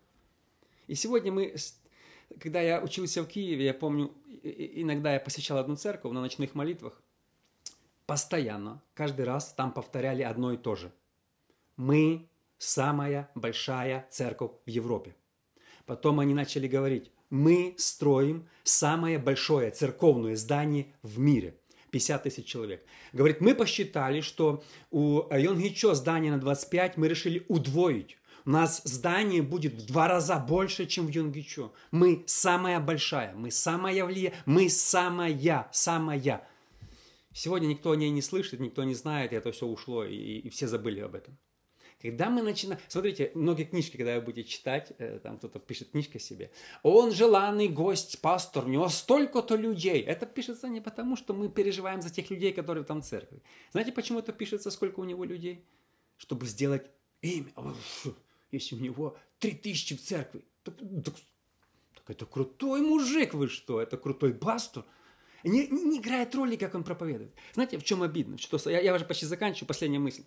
И 0.86 0.94
сегодня 0.94 1.30
мы, 1.30 1.54
когда 2.38 2.62
я 2.62 2.80
учился 2.80 3.22
в 3.22 3.26
Киеве, 3.26 3.66
я 3.66 3.74
помню, 3.74 4.14
иногда 4.42 5.12
я 5.12 5.20
посещал 5.20 5.58
одну 5.58 5.76
церковь 5.76 6.12
на 6.12 6.22
ночных 6.22 6.54
молитвах. 6.54 7.02
Постоянно, 8.06 8.82
каждый 8.94 9.26
раз 9.26 9.52
там 9.52 9.72
повторяли 9.72 10.22
одно 10.22 10.54
и 10.54 10.56
то 10.56 10.74
же. 10.74 10.90
Мы 11.76 12.26
самая 12.56 13.30
большая 13.34 14.08
церковь 14.08 14.52
в 14.64 14.70
Европе. 14.70 15.14
Потом 15.84 16.18
они 16.18 16.32
начали 16.32 16.66
говорить, 16.66 17.12
мы 17.28 17.74
строим 17.76 18.48
самое 18.64 19.18
большое 19.18 19.70
церковное 19.70 20.34
здание 20.34 20.94
в 21.02 21.18
мире. 21.18 21.60
50 21.90 22.22
тысяч 22.22 22.46
человек. 22.46 22.84
Говорит, 23.12 23.40
мы 23.40 23.54
посчитали, 23.54 24.20
что 24.20 24.62
у 24.90 25.22
Йонгичо 25.30 25.94
здание 25.94 26.32
на 26.32 26.38
25 26.38 26.96
мы 26.96 27.08
решили 27.08 27.44
удвоить. 27.48 28.16
У 28.46 28.50
нас 28.50 28.80
здание 28.84 29.42
будет 29.42 29.74
в 29.74 29.86
два 29.86 30.08
раза 30.08 30.38
больше, 30.38 30.86
чем 30.86 31.06
в 31.06 31.10
Йонгичо. 31.10 31.72
Мы 31.90 32.24
самая 32.26 32.80
большая, 32.80 33.34
мы 33.34 33.50
самая 33.50 34.04
влия, 34.04 34.32
мы 34.46 34.70
самая, 34.70 35.68
самая. 35.72 36.46
Сегодня 37.32 37.66
никто 37.66 37.92
о 37.92 37.96
ней 37.96 38.10
не 38.10 38.22
слышит, 38.22 38.60
никто 38.60 38.82
не 38.84 38.94
знает, 38.94 39.32
это 39.32 39.52
все 39.52 39.66
ушло, 39.66 40.04
и, 40.04 40.16
и 40.16 40.50
все 40.50 40.66
забыли 40.66 41.00
об 41.00 41.14
этом. 41.14 41.38
Когда 42.00 42.30
мы 42.30 42.40
начинаем... 42.42 42.80
Смотрите, 42.88 43.30
многие 43.34 43.64
книжки, 43.64 43.96
когда 43.98 44.14
вы 44.16 44.22
будете 44.22 44.48
читать, 44.48 44.92
э, 44.98 45.18
там 45.22 45.36
кто-то 45.36 45.58
пишет 45.58 45.90
книжка 45.90 46.18
себе. 46.18 46.50
Он 46.82 47.12
желанный 47.12 47.68
гость, 47.68 48.20
пастор, 48.22 48.64
у 48.64 48.68
него 48.68 48.88
столько-то 48.88 49.56
людей. 49.56 50.00
Это 50.00 50.24
пишется 50.24 50.68
не 50.68 50.80
потому, 50.80 51.16
что 51.16 51.34
мы 51.34 51.50
переживаем 51.50 52.00
за 52.00 52.08
тех 52.08 52.30
людей, 52.30 52.52
которые 52.52 52.84
там 52.84 53.02
в 53.02 53.04
церкви. 53.04 53.42
Знаете, 53.72 53.92
почему 53.92 54.18
это 54.18 54.32
пишется, 54.32 54.70
сколько 54.70 55.00
у 55.00 55.04
него 55.04 55.24
людей? 55.24 55.62
Чтобы 56.16 56.46
сделать 56.46 56.90
имя. 57.20 57.52
Если 58.50 58.74
у 58.76 58.78
него 58.78 59.16
три 59.38 59.52
тысячи 59.52 59.94
в 59.94 60.02
церкви, 60.02 60.42
так, 60.62 60.76
так, 60.78 61.14
так 61.94 62.10
это 62.10 62.24
крутой 62.24 62.80
мужик, 62.80 63.34
вы 63.34 63.48
что? 63.48 63.80
Это 63.80 63.98
крутой 63.98 64.32
пастор. 64.32 64.86
Не, 65.44 65.68
не 65.68 65.98
играет 65.98 66.34
роли, 66.34 66.56
как 66.56 66.74
он 66.74 66.82
проповедует. 66.82 67.34
Знаете, 67.52 67.78
в 67.78 67.84
чем 67.84 68.02
обидно? 68.02 68.38
Что, 68.38 68.58
я, 68.70 68.80
я 68.80 68.94
уже 68.94 69.04
почти 69.04 69.26
заканчиваю, 69.26 69.68
последняя 69.68 69.98
мысль. 69.98 70.24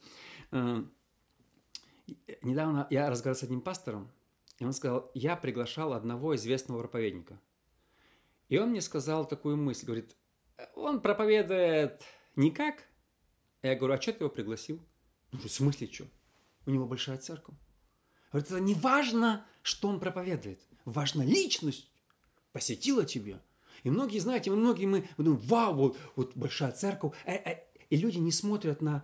Недавно 2.41 2.87
я 2.89 3.09
разговаривал 3.09 3.39
с 3.39 3.43
одним 3.43 3.61
пастором, 3.61 4.11
и 4.59 4.65
он 4.65 4.73
сказал, 4.73 5.09
я 5.13 5.35
приглашал 5.35 5.93
одного 5.93 6.35
известного 6.35 6.79
проповедника. 6.79 7.39
И 8.49 8.57
он 8.57 8.69
мне 8.69 8.81
сказал 8.81 9.27
такую 9.27 9.57
мысль, 9.57 9.85
говорит, 9.85 10.15
он 10.75 11.01
проповедует 11.01 12.01
никак. 12.35 12.83
Я 13.61 13.75
говорю, 13.75 13.95
а 13.95 14.01
что 14.01 14.13
ты 14.13 14.23
его 14.23 14.29
пригласил? 14.29 14.79
Ну, 15.31 15.39
в 15.39 15.49
смысле, 15.49 15.89
что? 15.91 16.05
У 16.65 16.71
него 16.71 16.85
большая 16.85 17.17
церковь. 17.17 17.55
Говорит, 18.31 18.51
это 18.51 18.59
не 18.59 18.73
важно, 18.73 19.45
что 19.61 19.87
он 19.87 19.99
проповедует. 19.99 20.59
Важна 20.85 21.23
личность. 21.23 21.89
Посетила 22.51 23.05
тебя. 23.05 23.41
И 23.83 23.89
многие, 23.89 24.19
знаете, 24.19 24.51
многие 24.51 24.85
мы 24.85 25.07
думаем, 25.17 25.41
вау, 25.45 25.73
вот, 25.73 25.99
вот 26.15 26.35
большая 26.35 26.71
церковь. 26.71 27.13
Э, 27.25 27.33
э, 27.33 27.63
и 27.89 27.97
люди 27.97 28.17
не 28.17 28.31
смотрят 28.31 28.81
на 28.81 29.03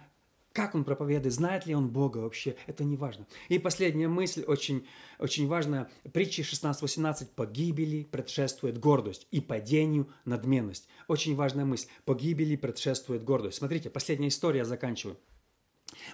как 0.54 0.76
он 0.76 0.84
проповедует, 0.84 1.34
знает 1.34 1.66
ли 1.66 1.76
он 1.76 1.90
Бога 1.90 2.18
вообще, 2.18 2.56
это 2.68 2.84
не 2.84 2.98
важно. 2.98 3.28
И 3.50 3.60
последняя 3.60 4.08
мысль, 4.08 4.44
очень, 4.44 4.86
очень 5.20 5.48
важная. 5.48 5.90
Притчи 6.12 6.42
16.18. 6.42 7.28
Погибели 7.36 8.04
предшествует 8.04 8.80
гордость 8.80 9.28
и 9.32 9.42
падению 9.42 10.10
надменность. 10.26 10.88
Очень 11.08 11.36
важная 11.36 11.66
мысль. 11.66 11.88
Погибели 12.06 12.56
предшествует 12.56 13.24
гордость. 13.24 13.58
Смотрите, 13.58 13.90
последняя 13.90 14.30
история, 14.30 14.60
я 14.60 14.66
заканчиваю. 14.66 15.18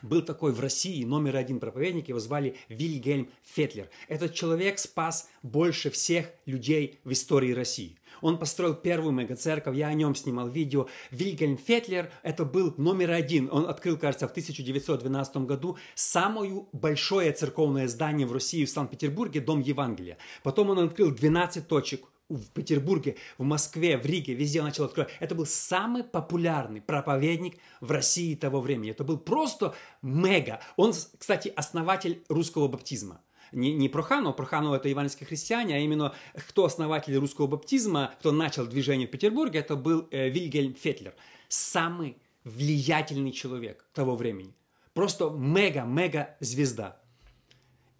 Был 0.01 0.21
такой 0.21 0.53
в 0.53 0.59
России 0.59 1.03
номер 1.03 1.35
один 1.35 1.59
проповедник, 1.59 2.07
его 2.07 2.19
звали 2.19 2.55
Вильгельм 2.69 3.29
Фетлер. 3.43 3.89
Этот 4.07 4.33
человек 4.33 4.79
спас 4.79 5.29
больше 5.43 5.89
всех 5.89 6.31
людей 6.45 6.99
в 7.03 7.11
истории 7.11 7.51
России. 7.51 7.97
Он 8.21 8.37
построил 8.37 8.73
первую 8.73 9.13
мегацерковь, 9.13 9.75
я 9.75 9.87
о 9.87 9.93
нем 9.93 10.15
снимал 10.15 10.47
видео. 10.47 10.87
Вильгельм 11.11 11.57
Фетлер, 11.57 12.11
это 12.23 12.45
был 12.45 12.73
номер 12.77 13.11
один. 13.11 13.49
Он 13.51 13.67
открыл, 13.67 13.97
кажется, 13.97 14.27
в 14.27 14.31
1912 14.31 15.37
году 15.37 15.77
самое 15.95 16.65
большое 16.71 17.31
церковное 17.31 17.87
здание 17.87 18.27
в 18.27 18.33
России, 18.33 18.65
в 18.65 18.69
Санкт-Петербурге, 18.69 19.41
Дом 19.41 19.61
Евангелия. 19.61 20.17
Потом 20.43 20.69
он 20.69 20.79
открыл 20.79 21.11
12 21.11 21.67
точек 21.67 22.01
в 22.29 22.49
Петербурге, 22.51 23.17
в 23.37 23.43
Москве, 23.43 23.97
в 23.97 24.05
Риге, 24.05 24.33
везде 24.33 24.59
он 24.59 24.65
начал 24.65 24.85
открывать. 24.85 25.11
Это 25.19 25.35
был 25.35 25.45
самый 25.45 26.03
популярный 26.03 26.81
проповедник 26.81 27.57
в 27.81 27.91
России 27.91 28.35
того 28.35 28.61
времени. 28.61 28.91
Это 28.91 29.03
был 29.03 29.17
просто 29.17 29.75
мега. 30.01 30.59
Он, 30.75 30.93
кстати, 31.17 31.49
основатель 31.55 32.23
русского 32.27 32.67
баптизма 32.67 33.21
не, 33.55 33.73
не 33.73 33.89
Проханов, 33.89 34.35
Проханов 34.35 34.73
это 34.73 34.89
евангельские 34.89 35.25
христиане, 35.25 35.75
а 35.75 35.79
именно 35.79 36.13
кто 36.49 36.65
основатель 36.65 37.15
русского 37.17 37.47
баптизма, 37.47 38.13
кто 38.19 38.31
начал 38.31 38.67
движение 38.67 39.07
в 39.07 39.11
Петербурге, 39.11 39.59
это 39.59 39.75
был 39.75 40.07
э, 40.11 40.29
Вильгельм 40.29 40.75
Фетлер. 40.75 41.15
Самый 41.47 42.17
влиятельный 42.43 43.31
человек 43.31 43.85
того 43.93 44.15
времени. 44.15 44.53
Просто 44.93 45.29
мега-мега 45.29 46.35
звезда. 46.39 47.01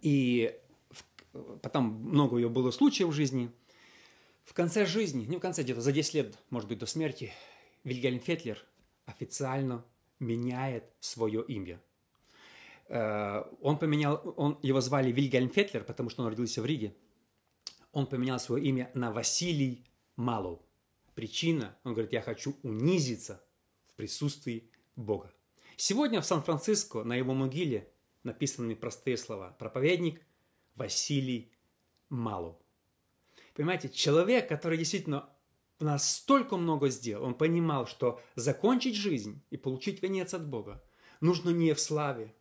И 0.01 0.53
потом 1.61 1.85
много 1.85 2.37
ее 2.37 2.49
было 2.49 2.71
случаев 2.71 3.09
в 3.09 3.13
жизни. 3.13 3.51
В 4.43 4.53
конце 4.53 4.85
жизни, 4.85 5.25
не 5.25 5.37
в 5.37 5.39
конце, 5.39 5.63
где-то 5.63 5.81
за 5.81 5.91
10 5.91 6.13
лет, 6.13 6.37
может 6.49 6.69
быть, 6.69 6.79
до 6.79 6.85
смерти, 6.85 7.33
Вильгельм 7.83 8.19
Фетлер 8.19 8.63
официально 9.05 9.83
меняет 10.19 10.85
свое 10.99 11.43
имя. 11.47 11.81
Э, 12.87 13.43
он 13.61 13.77
поменял, 13.77 14.33
он, 14.37 14.59
его 14.61 14.81
звали 14.81 15.11
Вильгельм 15.11 15.49
Фетлер, 15.49 15.83
потому 15.83 16.09
что 16.09 16.23
он 16.23 16.29
родился 16.29 16.61
в 16.61 16.65
Риге. 16.65 16.95
Он 17.91 18.07
поменял 18.07 18.39
свое 18.39 18.63
имя 18.65 18.91
на 18.93 19.11
Василий 19.11 19.85
Малов. 20.15 20.59
Причина, 21.13 21.77
он 21.83 21.93
говорит, 21.93 22.13
я 22.13 22.21
хочу 22.21 22.57
унизиться 22.61 23.41
в 23.87 23.93
присутствии 23.93 24.69
Бога. 24.95 25.33
Сегодня 25.77 26.21
в 26.21 26.25
Сан-Франциско 26.25 27.03
на 27.03 27.15
его 27.15 27.33
могиле 27.33 27.89
написаны 28.23 28.75
простые 28.75 29.17
слова. 29.17 29.55
Проповедник 29.59 30.21
Василий 30.75 31.51
Малов. 32.09 32.57
Понимаете, 33.53 33.89
человек, 33.89 34.49
который 34.49 34.77
действительно 34.77 35.29
у 35.79 35.85
нас 35.85 36.17
столько 36.17 36.57
много 36.57 36.89
сделал, 36.89 37.25
он 37.25 37.35
понимал, 37.35 37.87
что 37.87 38.21
закончить 38.35 38.95
жизнь 38.95 39.41
и 39.49 39.57
получить 39.57 40.01
венец 40.03 40.33
от 40.33 40.47
Бога 40.47 40.83
нужно 41.21 41.49
не 41.49 41.73
в 41.73 41.79
славе, 41.79 42.33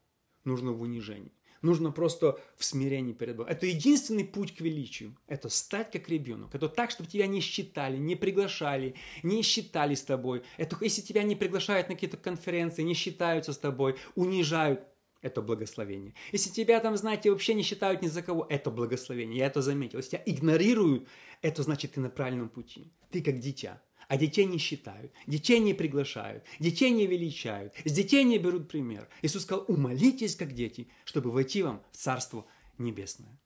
нужно 0.45 0.73
в 0.73 0.83
унижении. 0.83 1.33
Нужно 1.63 1.91
просто 1.93 2.39
в 2.59 2.65
смирении 2.65 3.15
перед 3.15 3.37
Богом. 3.37 3.51
Это 3.51 3.65
единственный 3.65 4.25
путь 4.25 4.55
к 4.55 4.61
величию. 4.61 5.17
Это 5.29 5.49
стать 5.49 5.91
как 5.91 6.11
ребенок. 6.11 6.55
Это 6.55 6.69
так, 6.69 6.91
чтобы 6.91 7.09
тебя 7.09 7.27
не 7.27 7.41
считали, 7.41 7.97
не 7.97 8.17
приглашали, 8.17 8.95
не 9.23 9.41
считали 9.41 9.95
с 9.95 10.03
тобой. 10.03 10.43
Это 10.59 10.77
если 10.83 11.01
тебя 11.01 11.23
не 11.23 11.37
приглашают 11.37 11.89
на 11.89 11.95
какие-то 11.95 12.19
конференции, 12.19 12.83
не 12.83 12.93
считаются 12.93 13.55
с 13.55 13.59
тобой, 13.59 13.97
унижают, 14.15 14.81
это 15.23 15.41
благословение. 15.41 16.13
Если 16.33 16.51
тебя 16.51 16.81
там, 16.81 16.99
знаете, 16.99 17.31
вообще 17.31 17.55
не 17.55 17.63
считают 17.63 18.03
ни 18.03 18.09
за 18.09 18.21
кого, 18.21 18.47
это 18.51 18.71
благословение. 18.71 19.39
Я 19.39 19.47
это 19.47 19.63
заметил. 19.63 19.97
Если 19.97 20.11
тебя 20.11 20.23
игнорируют, 20.27 21.09
это 21.41 21.63
значит, 21.63 21.93
ты 21.93 22.01
на 22.01 22.11
правильном 22.11 22.51
пути. 22.51 22.93
Ты 23.11 23.23
как 23.23 23.39
дитя. 23.39 23.81
А 24.09 24.17
детей 24.17 24.45
не 24.45 24.59
считают, 24.59 25.13
детей 25.27 25.59
не 25.61 25.75
приглашают, 25.75 26.45
детей 26.59 26.91
не 26.91 27.07
величают, 27.07 27.73
с 27.85 27.93
детей 27.93 28.25
не 28.25 28.39
берут 28.39 28.69
пример. 28.69 29.09
Иисус 29.23 29.43
сказал, 29.43 29.65
умолитесь, 29.69 30.37
как 30.37 30.53
дети, 30.53 30.89
чтобы 31.05 31.31
войти 31.31 31.63
вам 31.63 31.83
в 31.93 31.97
Царство 31.97 32.47
Небесное. 32.79 33.39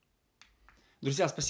Друзья, 1.00 1.28
спасибо. 1.28 1.46